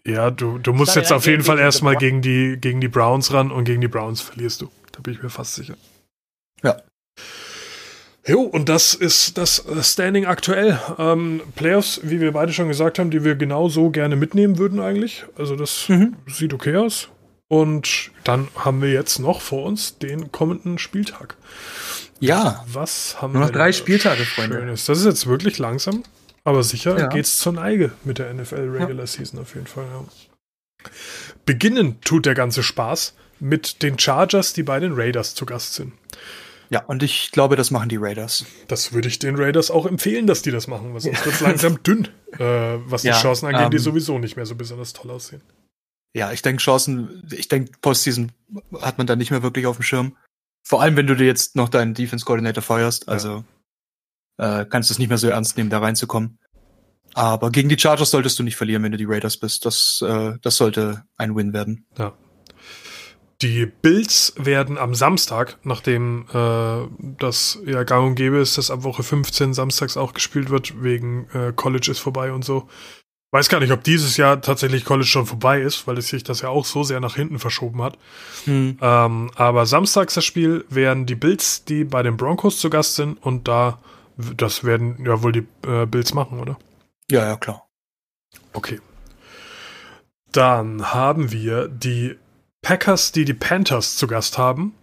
[0.06, 3.50] ja, du, du musst jetzt auf jeden Fall erstmal gegen die, gegen die Browns ran
[3.50, 4.70] und gegen die Browns verlierst du.
[4.92, 5.74] Da bin ich mir fast sicher.
[6.62, 6.76] Ja.
[8.28, 10.78] Jo, und das ist das äh, Standing aktuell.
[10.98, 15.24] Ähm, Playoffs, wie wir beide schon gesagt haben, die wir genauso gerne mitnehmen würden eigentlich.
[15.36, 16.14] Also das Mhm.
[16.26, 17.08] sieht okay aus.
[17.48, 21.36] Und dann haben wir jetzt noch vor uns den kommenden Spieltag.
[22.20, 24.58] Ja, Was haben Nur noch wir drei Spieltage, Freunde.
[24.58, 24.84] Schönes.
[24.84, 26.02] Das ist jetzt wirklich langsam,
[26.44, 27.06] aber sicher Ja.
[27.06, 29.84] geht's zur Neige mit der NFL Regular Season auf jeden Fall.
[29.90, 30.04] Ja.
[31.46, 35.92] Beginnen tut der ganze Spaß mit den Chargers, die bei den Raiders zu Gast sind.
[36.70, 38.44] Ja, und ich glaube, das machen die Raiders.
[38.66, 41.82] Das würde ich den Raiders auch empfehlen, dass die das machen, weil sonst wird's langsam
[41.82, 45.10] dünn, äh, was die Ja, Chancen angeht, die ähm, sowieso nicht mehr so besonders toll
[45.10, 45.42] aussehen.
[46.14, 48.32] Ja, ich denke, Chancen, ich denke, Postseason
[48.80, 50.16] hat man da nicht mehr wirklich auf dem Schirm.
[50.62, 53.44] Vor allem, wenn du dir jetzt noch deinen Defense-Coordinator feuerst, also
[54.36, 56.38] äh, kannst du es nicht mehr so ernst nehmen, da reinzukommen.
[57.14, 59.64] Aber gegen die Chargers solltest du nicht verlieren, wenn du die Raiders bist.
[59.64, 61.86] Das, äh, das sollte ein Win werden.
[61.96, 62.12] Ja.
[63.40, 68.82] Die Bills werden am Samstag, nachdem äh, das ja gang und gäbe ist, dass ab
[68.82, 72.68] Woche 15 samstags auch gespielt wird, wegen äh, College ist vorbei und so.
[73.30, 76.40] Weiß gar nicht, ob dieses Jahr tatsächlich College schon vorbei ist, weil es sich das
[76.40, 77.96] ja auch so sehr nach hinten verschoben hat.
[78.44, 78.78] Hm.
[78.80, 83.22] Ähm, aber samstags das Spiel werden die Bills, die bei den Broncos zu Gast sind,
[83.22, 83.78] und da,
[84.16, 86.58] das werden ja wohl die äh, Bills machen, oder?
[87.10, 87.68] Ja, ja, klar.
[88.52, 88.80] Okay.
[90.32, 92.16] Dann haben wir die
[92.68, 94.74] Packers, die die Panthers zu Gast haben.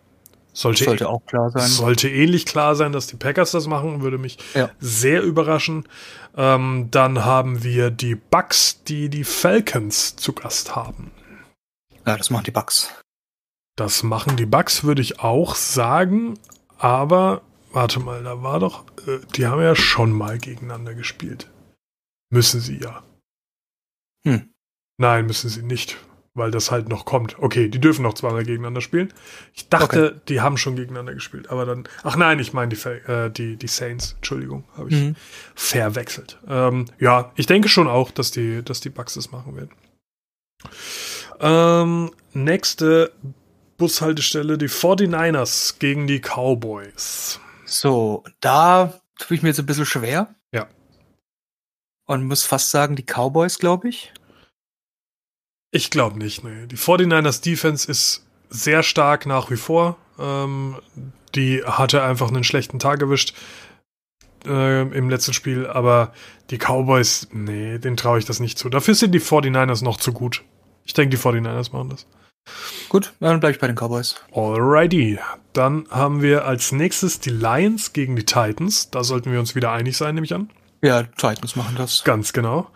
[0.54, 1.68] Sollte, Sollte auch klar sein.
[1.68, 4.72] sollte ähnlich klar sein, dass die Packers das machen, würde mich Ja.
[4.80, 5.88] sehr überraschen.
[6.36, 11.12] Ähm, dann haben wir die Bucks, die die Falcons zu Gast haben.
[12.08, 12.90] Ja, das machen die Bucks.
[13.76, 16.40] Das machen die Bucks, würde ich auch sagen.
[16.80, 21.52] Aber warte mal, da war doch, äh, die haben ja schon mal gegeneinander gespielt.
[22.32, 23.04] Müssen sie ja.
[24.26, 24.50] Hm.
[24.98, 25.98] Nein, müssen sie nicht,
[26.36, 27.40] weil das halt noch kommt.
[27.40, 29.12] Okay, die dürfen noch zweimal gegeneinander spielen.
[29.54, 31.88] Ich dachte, die haben schon gegeneinander gespielt, aber dann.
[32.04, 34.14] Ach nein, ich meine die, äh, die, die Saints.
[34.18, 35.16] Entschuldigung, habe ich Mhm.
[35.56, 36.38] verwechselt.
[36.48, 39.72] Ähm, ja, ich denke schon auch, dass die, dass die Bucks das machen werden.
[41.40, 43.12] Ähm, nächste
[43.78, 47.40] Bushaltestelle, die 49ers gegen die Cowboys.
[47.66, 50.34] So, da tue ich mir jetzt ein bisschen schwer.
[50.54, 50.68] Ja.
[52.06, 54.14] Und muss fast sagen, die Cowboys, glaube ich.
[55.76, 56.68] Ich glaube nicht, nee.
[56.68, 59.98] Die 49ers Defense ist sehr stark nach wie vor.
[60.18, 60.78] Ähm,
[61.36, 63.36] die hatte einfach einen schlechten Tag erwischt
[64.46, 66.14] äh, im letzten Spiel, aber
[66.50, 68.70] die Cowboys, nee, denen traue ich das nicht zu.
[68.70, 70.44] Dafür sind die 49ers noch zu gut.
[70.86, 72.08] Ich denke, die 49ers machen das.
[72.88, 74.16] Gut, dann bleibe ich bei den Cowboys.
[74.34, 75.20] Alrighty.
[75.52, 78.92] Dann haben wir als nächstes die Lions gegen die Titans.
[78.92, 80.50] Da sollten wir uns wieder einig sein, nehme ich an.
[80.82, 82.06] Ja, Titans machen das.
[82.06, 82.70] Ganz genau.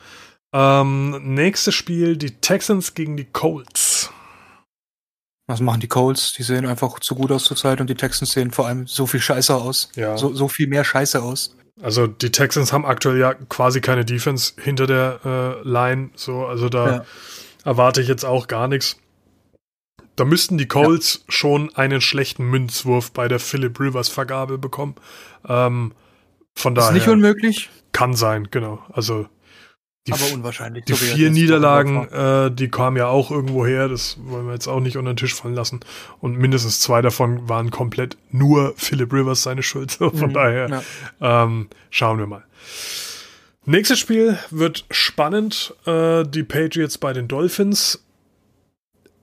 [0.54, 4.12] Ähm, nächstes Spiel, die Texans gegen die Colts.
[5.48, 6.34] Was machen die Colts?
[6.34, 9.20] Die sehen einfach zu gut aus zurzeit und die Texans sehen vor allem so viel
[9.20, 9.92] Scheiße aus.
[9.96, 10.18] Ja.
[10.18, 11.56] So, so viel mehr Scheiße aus.
[11.82, 15.20] Also die Texans haben aktuell ja quasi keine Defense hinter der
[15.64, 16.10] äh, Line.
[16.16, 17.06] So, also da Ja.
[17.66, 18.98] erwarte ich jetzt auch gar nichts.
[20.16, 24.96] Da müssten die Colts schon einen schlechten Münzwurf bei der Philip Rivers Vergabe bekommen.
[25.48, 25.94] Ähm,
[26.56, 28.84] von Das ist daher nicht unmöglich, kann sein, genau.
[28.92, 29.28] Also
[30.18, 30.86] die, aber unwahrscheinlich.
[30.86, 33.88] die er vier Niederlagen, äh, die kamen ja auch irgendwo her.
[33.88, 35.80] Das wollen wir jetzt auch nicht unter den Tisch fallen lassen.
[36.20, 39.92] Und mindestens zwei davon waren komplett nur Philip Rivers seine Schuld.
[40.00, 40.70] Von Mhm, daher
[41.22, 41.44] ja.
[41.44, 42.44] ähm, schauen wir mal.
[43.66, 45.76] Nächstes Spiel wird spannend.
[45.86, 48.04] Äh, die Patriots bei den Dolphins.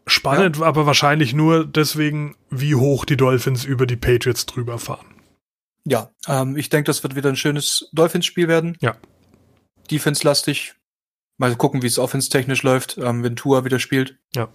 [0.07, 5.07] Spannend, aber wahrscheinlich nur deswegen, wie hoch die Dolphins über die Patriots drüber fahren.
[5.84, 8.76] Ja, ähm, ich denke, das wird wieder ein schönes Dolphins-Spiel werden.
[8.80, 8.95] Ja.
[9.91, 10.74] Defense-lastig.
[11.39, 14.18] Mal gucken, wie es offense-technisch läuft, ähm, wenn Tua wieder spielt.
[14.34, 14.49] Ja.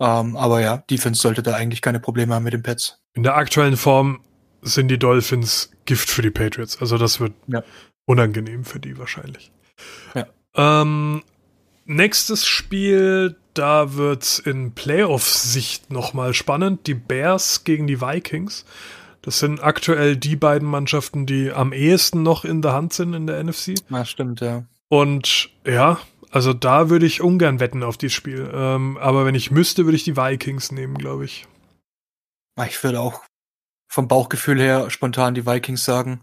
[0.00, 3.00] Ähm, aber ja, Defense sollte da eigentlich keine Probleme haben mit den Pets.
[3.14, 4.20] In der aktuellen Form
[4.62, 6.80] sind die Dolphins Gift für die Patriots.
[6.80, 7.62] Also das wird Ja.
[8.06, 9.52] unangenehm für die wahrscheinlich.
[10.14, 10.26] Ja.
[10.56, 11.22] Ähm,
[11.84, 16.86] nächstes Spiel, da wird's in Playoff-Sicht nochmal spannend.
[16.88, 18.64] Die Bears gegen die Vikings.
[19.22, 23.26] Das sind aktuell die beiden Mannschaften, die am ehesten noch in der Hand sind in
[23.26, 23.74] der NFC.
[23.90, 24.64] Ja, stimmt, ja.
[24.94, 25.98] Und ja,
[26.30, 28.50] Also da würde ich ungern wetten auf dieses Spiel.
[28.52, 31.46] Ähm, aber wenn ich müsste, würde ich die Vikings nehmen, glaube ich.
[32.66, 33.22] Ich würde auch
[33.88, 36.22] vom Bauchgefühl her spontan die Vikings sagen.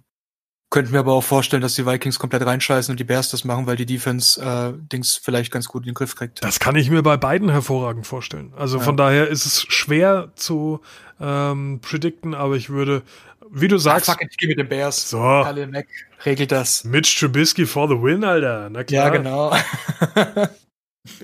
[0.69, 3.67] Könnten mir aber auch vorstellen, dass die Vikings komplett reinscheißen und die Bears das machen,
[3.67, 6.43] weil die Defense äh, Dings vielleicht ganz gut in den Griff kriegt.
[6.43, 8.53] Das kann ich mir bei beiden hervorragend vorstellen.
[8.55, 8.83] Also ja.
[8.83, 10.79] von daher ist es schwer zu
[11.19, 13.03] ähm, predikten, aber ich würde,
[13.51, 14.09] wie du sagst.
[14.09, 15.09] Ah, fuck it, ich gehe mit den Bears.
[15.09, 15.19] So.
[15.19, 15.87] Alle Mac
[16.25, 16.83] regelt das.
[16.83, 18.69] Mitch Trubisky for the win, Alter.
[18.69, 19.05] Na klar.
[19.05, 19.55] Ja, genau.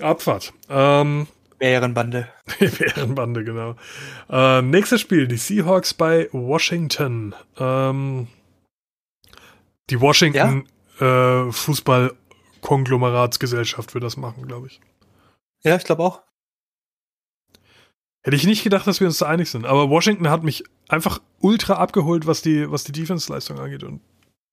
[0.00, 0.52] Abfahrt.
[0.68, 1.26] Ähm,
[1.58, 2.28] Bärenbande.
[2.58, 3.76] Bärenbande, genau.
[4.30, 7.34] Äh, nächstes Spiel, die Seahawks bei Washington.
[7.58, 8.28] Ähm,
[9.90, 10.68] die Washington
[11.00, 11.48] ja?
[11.48, 14.80] äh, Fußball-Konglomeratsgesellschaft wird das machen, glaube ich.
[15.64, 16.22] Ja, ich glaube auch.
[18.28, 19.64] Hätte ich nicht gedacht, dass wir uns da einig sind.
[19.64, 23.84] Aber Washington hat mich einfach ultra abgeholt, was die, was die Defense-Leistung angeht.
[23.84, 24.02] Und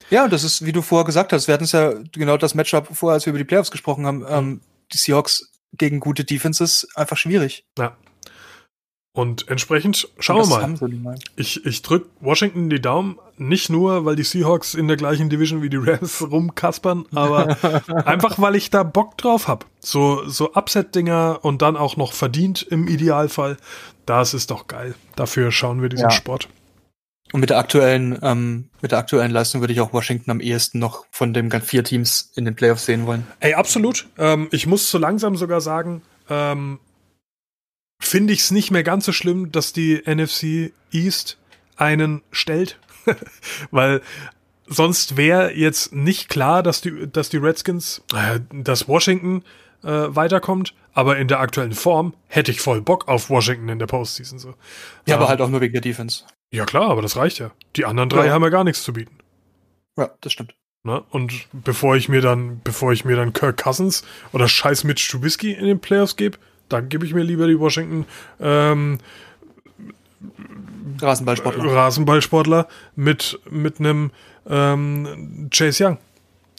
[0.10, 2.88] ja, das ist, wie du vorher gesagt hast, wir hatten es ja genau das Matchup
[2.96, 4.26] vorher, als wir über die Playoffs gesprochen haben.
[4.30, 4.62] Ähm,
[4.94, 7.66] die Seahawks gegen gute Defenses einfach schwierig.
[7.78, 7.98] Ja.
[9.16, 11.16] Und entsprechend schauen wir mal.
[11.38, 15.62] Ich, ich drücke Washington die Daumen, nicht nur, weil die Seahawks in der gleichen Division
[15.62, 17.56] wie die Rams rumkaspern, aber
[18.06, 19.66] einfach, weil ich da Bock drauf habe.
[19.80, 23.56] So, so Upset-Dinger und dann auch noch verdient im Idealfall.
[24.06, 24.96] Das ist doch geil.
[25.16, 26.12] Dafür schauen wir diesen ja.
[26.12, 26.50] Sport.
[27.32, 30.80] Und mit der aktuellen, ähm, mit der aktuellen Leistung würde ich auch Washington am ehesten
[30.80, 33.26] noch von den ganz vier Teams in den Playoffs sehen wollen.
[33.40, 34.10] Ey, absolut.
[34.18, 36.80] Ähm, ich muss so langsam sogar sagen, ähm,
[38.08, 41.38] finde ich es nicht mehr ganz so schlimm, dass die NFC East
[41.78, 42.80] einen stellt.
[43.72, 44.02] Weil
[44.68, 49.44] sonst wäre jetzt nicht klar, dass die, dass die Redskins, äh, dass Washington
[49.84, 53.88] äh, weiterkommt, aber in der aktuellen Form hätte ich voll Bock auf Washington in der
[53.88, 54.40] Postseason.
[54.40, 54.56] So.
[55.06, 56.24] Ja, ähm, aber halt auch nur wegen der Defense.
[56.52, 57.52] Ja klar, aber das reicht ja.
[57.76, 58.34] Die anderen drei ja.
[58.34, 59.18] haben ja gar nichts zu bieten.
[59.98, 60.56] Ja, das stimmt.
[60.84, 64.04] Na, und bevor ich mir dann, bevor ich mir dann Kirk Cousins
[64.34, 66.38] oder scheiß Mitch Trubisky in den Playoffs gebe,
[66.70, 68.06] dann gebe ich mir lieber die Washington
[68.40, 69.00] ähm,
[71.02, 71.66] Rasenballsportler.
[71.66, 74.12] Rasenballsportler mit, mit einem
[74.48, 75.98] ähm, Chase Young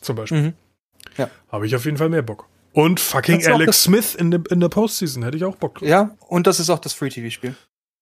[0.00, 0.42] zum Beispiel.
[0.42, 0.52] Mhm.
[1.16, 1.30] Ja.
[1.50, 2.46] Habe ich auf jeden Fall mehr Bock.
[2.72, 5.88] Und fucking Alex Smith in, de, in der Postseason hätte ich auch Bock drauf.
[5.88, 7.54] Ja, und das ist auch das Free-TV-Spiel.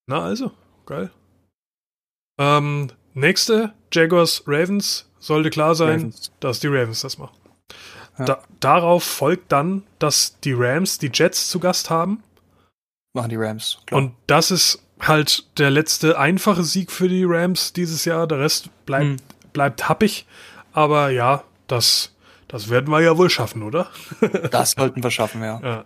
[0.07, 0.51] Na also,
[0.85, 1.11] geil.
[2.39, 6.33] Ähm, nächste, Jaguars Ravens, sollte klar sein, Ravens.
[6.41, 7.37] dass die Ravens das machen.
[8.19, 8.25] Ja.
[8.25, 12.23] Da, darauf folgt dann, dass die Rams die Jets zu Gast haben.
[13.12, 13.79] Machen die Rams.
[13.87, 14.03] Klar.
[14.03, 18.27] Und das ist halt der letzte einfache Sieg für die Rams dieses Jahr.
[18.27, 19.17] Der Rest bleibt, mhm.
[19.53, 20.27] bleibt happig.
[20.73, 22.15] Aber ja, das,
[22.49, 23.91] das werden wir ja wohl schaffen, oder?
[24.51, 25.61] das sollten wir schaffen, ja.
[25.62, 25.85] ja.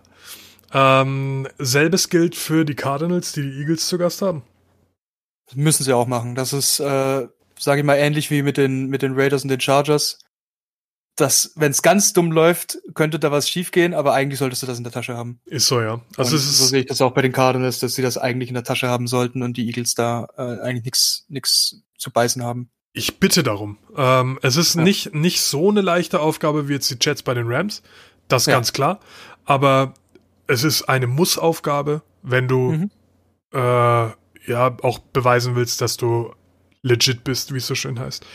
[0.71, 4.43] Ähm, selbes gilt für die Cardinals, die die Eagles zu Gast haben.
[5.47, 6.35] Das müssen sie auch machen.
[6.35, 7.27] Das ist, äh,
[7.57, 10.19] sage ich mal, ähnlich wie mit den, mit den Raiders und den Chargers
[11.19, 14.77] dass, wenn es ganz dumm läuft, könnte da was schiefgehen, aber eigentlich solltest du das
[14.77, 15.39] in der Tasche haben.
[15.45, 16.01] Ist so, ja.
[16.17, 18.49] Also es ist so sehe ich das auch bei den Cardinals, dass sie das eigentlich
[18.49, 22.43] in der Tasche haben sollten und die Eagles da äh, eigentlich nichts nix zu beißen
[22.43, 22.69] haben.
[22.93, 23.77] Ich bitte darum.
[23.95, 24.81] Ähm, es ist ja.
[24.81, 27.83] nicht, nicht so eine leichte Aufgabe wie jetzt die Jets bei den Rams.
[28.27, 28.53] Das ist ja.
[28.53, 28.99] ganz klar.
[29.45, 29.93] Aber
[30.47, 32.91] es ist eine Mussaufgabe, wenn du mhm.
[33.53, 36.33] äh, ja auch beweisen willst, dass du
[36.81, 38.25] legit bist, wie es so schön heißt.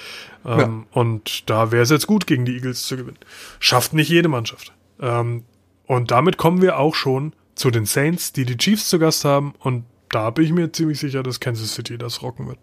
[0.44, 1.00] Ähm, ja.
[1.00, 3.18] Und da wäre es jetzt gut, gegen die Eagles zu gewinnen.
[3.60, 4.72] Schafft nicht jede Mannschaft.
[5.00, 5.44] Ähm,
[5.86, 9.54] und damit kommen wir auch schon zu den Saints, die die Chiefs zu Gast haben.
[9.58, 12.58] Und da bin ich mir ziemlich sicher, dass Kansas City das rocken wird.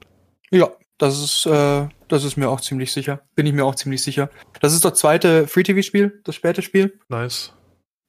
[0.52, 3.22] Ja, das ist, äh, das ist mir auch ziemlich sicher.
[3.36, 4.30] Bin ich mir auch ziemlich sicher.
[4.60, 7.00] Das ist das zweite Free-TV-Spiel, das späte Spiel.
[7.10, 7.54] Nice.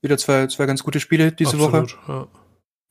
[0.03, 2.13] Wieder zwei, zwei ganz gute Spiele diese Absolut, Woche.
[2.13, 2.29] Ja.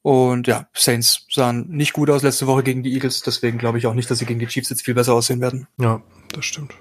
[0.03, 3.85] Und ja, Saints sahen nicht gut aus letzte Woche gegen die Eagles, deswegen glaube ich
[3.85, 5.67] auch nicht, dass sie gegen die Chiefs jetzt viel besser aussehen werden.
[5.79, 6.01] Ja,
[6.31, 6.73] das stimmt.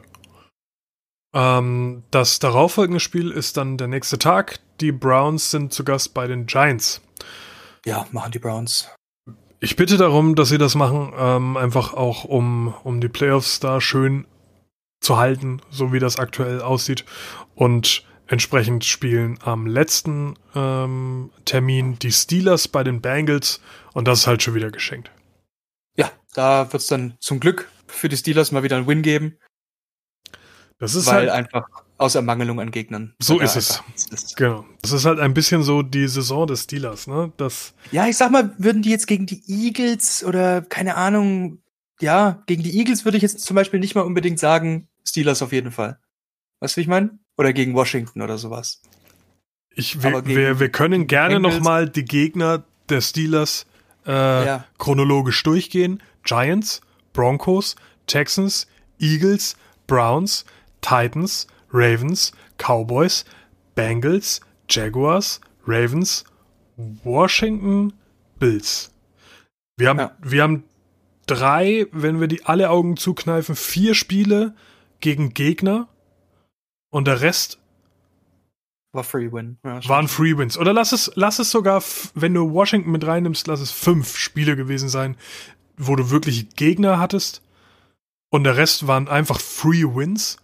[1.32, 4.58] Ähm, das darauffolgende Spiel ist dann der nächste Tag.
[4.80, 7.00] Die Browns sind zu Gast bei den Giants.
[7.84, 8.88] Ja, machen die Browns.
[9.60, 13.80] Ich bitte darum, dass sie das machen, ähm, einfach auch um, um die Playoffs da
[13.80, 14.26] schön
[15.00, 17.04] zu halten, so wie das aktuell aussieht.
[17.54, 23.60] Und Entsprechend spielen am letzten ähm, Termin die Steelers bei den Bengals
[23.92, 25.10] und das ist halt schon wieder geschenkt.
[25.96, 29.38] Ja, da wird es dann zum Glück für die Steelers mal wieder einen Win geben.
[30.78, 31.66] Das ist weil halt einfach
[31.98, 33.14] aus Ermangelung an Gegnern.
[33.20, 33.82] So ist es.
[34.10, 34.36] Ist.
[34.36, 34.64] Genau.
[34.80, 37.32] Das ist halt ein bisschen so die Saison des Steelers, ne?
[37.36, 41.58] Das ja, ich sag mal, würden die jetzt gegen die Eagles oder keine Ahnung,
[42.00, 45.52] ja, gegen die Eagles würde ich jetzt zum Beispiel nicht mal unbedingt sagen, Steelers auf
[45.52, 45.98] jeden Fall.
[46.60, 47.18] Weißt du, wie ich meine?
[47.36, 48.80] Oder gegen Washington oder sowas.
[49.74, 53.66] Ich, wir, wir, wir können gerne Bengals, noch mal die Gegner der Steelers
[54.06, 54.64] äh, ja.
[54.78, 56.02] chronologisch durchgehen.
[56.22, 56.80] Giants,
[57.20, 58.66] Broncos, Texans,
[58.98, 59.54] Eagles,
[59.86, 60.46] Browns,
[60.80, 63.26] Titans, Ravens, Cowboys,
[63.74, 64.40] Bengals,
[64.70, 66.24] Jaguars, Ravens,
[67.04, 67.92] Washington,
[68.38, 68.90] Bills.
[69.76, 70.16] Wir haben, ja.
[70.22, 70.64] wir haben
[71.26, 74.54] drei, wenn wir die alle Augen zukneifen, vier Spiele
[75.00, 75.88] gegen Gegner
[76.88, 77.58] und der Rest
[78.92, 79.58] war Free Win.
[79.62, 80.56] Ja, waren Free Wins.
[80.56, 81.82] Oder lass es, lass es sogar,
[82.14, 85.18] wenn du Washington mit reinnimmst, lass es fünf Spiele gewesen sein,
[85.80, 87.42] wo du wirklich Gegner hattest.
[88.30, 90.36] Und der Rest waren einfach Free Wins.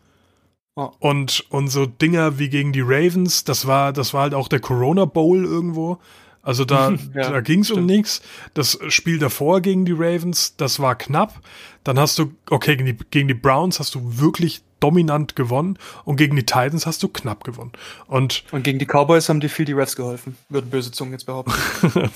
[0.74, 0.90] Oh.
[0.98, 4.60] Und, und so Dinger wie gegen die Ravens, das war, das war halt auch der
[4.60, 5.98] Corona Bowl irgendwo.
[6.46, 8.22] Also da, ja, da ging es um nichts.
[8.54, 11.34] Das Spiel davor gegen die Ravens, das war knapp.
[11.82, 16.16] Dann hast du, okay, gegen die, gegen die Browns hast du wirklich dominant gewonnen und
[16.16, 17.72] gegen die Titans hast du knapp gewonnen.
[18.06, 21.26] Und, und gegen die Cowboys haben dir viel die Refs geholfen, würden böse Zungen jetzt
[21.26, 21.52] behaupten.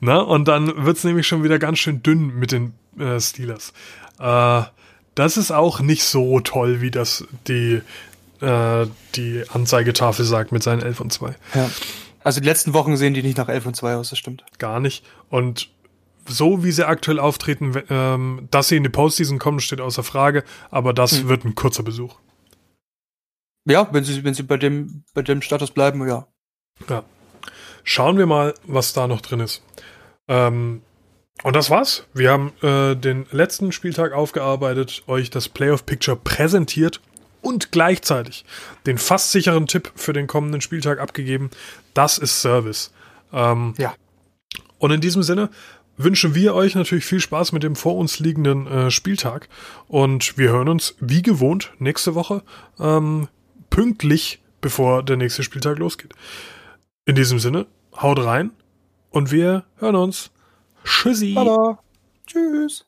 [0.00, 3.72] Na, und dann wird's nämlich schon wieder ganz schön dünn mit den äh, Steelers.
[4.18, 4.62] Äh,
[5.14, 7.80] das ist auch nicht so toll, wie das die,
[8.40, 11.34] äh, die Anzeigetafel sagt mit seinen 11 und 2.
[11.54, 11.70] Ja.
[12.24, 14.44] Also die letzten Wochen sehen die nicht nach 11 und 2 aus, das stimmt.
[14.58, 15.04] Gar nicht.
[15.28, 15.70] Und
[16.26, 20.44] so wie sie aktuell auftreten, ähm, dass sie in die Postseason kommen, steht außer Frage,
[20.70, 21.28] aber das hm.
[21.28, 22.16] wird ein kurzer Besuch.
[23.64, 26.26] Ja, wenn sie, wenn sie bei dem, bei dem Status bleiben, ja.
[26.88, 27.04] Ja.
[27.84, 29.62] Schauen wir mal, was da noch drin ist.
[30.28, 30.82] Ähm,
[31.42, 32.06] und das war's.
[32.12, 37.00] Wir haben äh, den letzten Spieltag aufgearbeitet, euch das Playoff Picture präsentiert
[37.42, 38.44] und gleichzeitig
[38.86, 41.50] den fast sicheren Tipp für den kommenden Spieltag abgegeben.
[41.92, 42.92] Das ist Service.
[43.32, 43.94] Ähm, ja.
[44.78, 45.50] Und in diesem Sinne
[45.96, 49.48] wünschen wir euch natürlich viel Spaß mit dem vor uns liegenden äh, Spieltag.
[49.88, 52.42] Und wir hören uns wie gewohnt nächste Woche
[52.78, 53.28] ähm,
[53.70, 56.14] pünktlich, bevor der nächste Spieltag losgeht.
[57.04, 57.66] In diesem Sinne,
[58.00, 58.52] haut rein
[59.10, 60.30] und wir hören uns.
[60.84, 61.34] Tschüssi.
[61.34, 61.78] Baba.
[62.26, 62.86] Tschüss.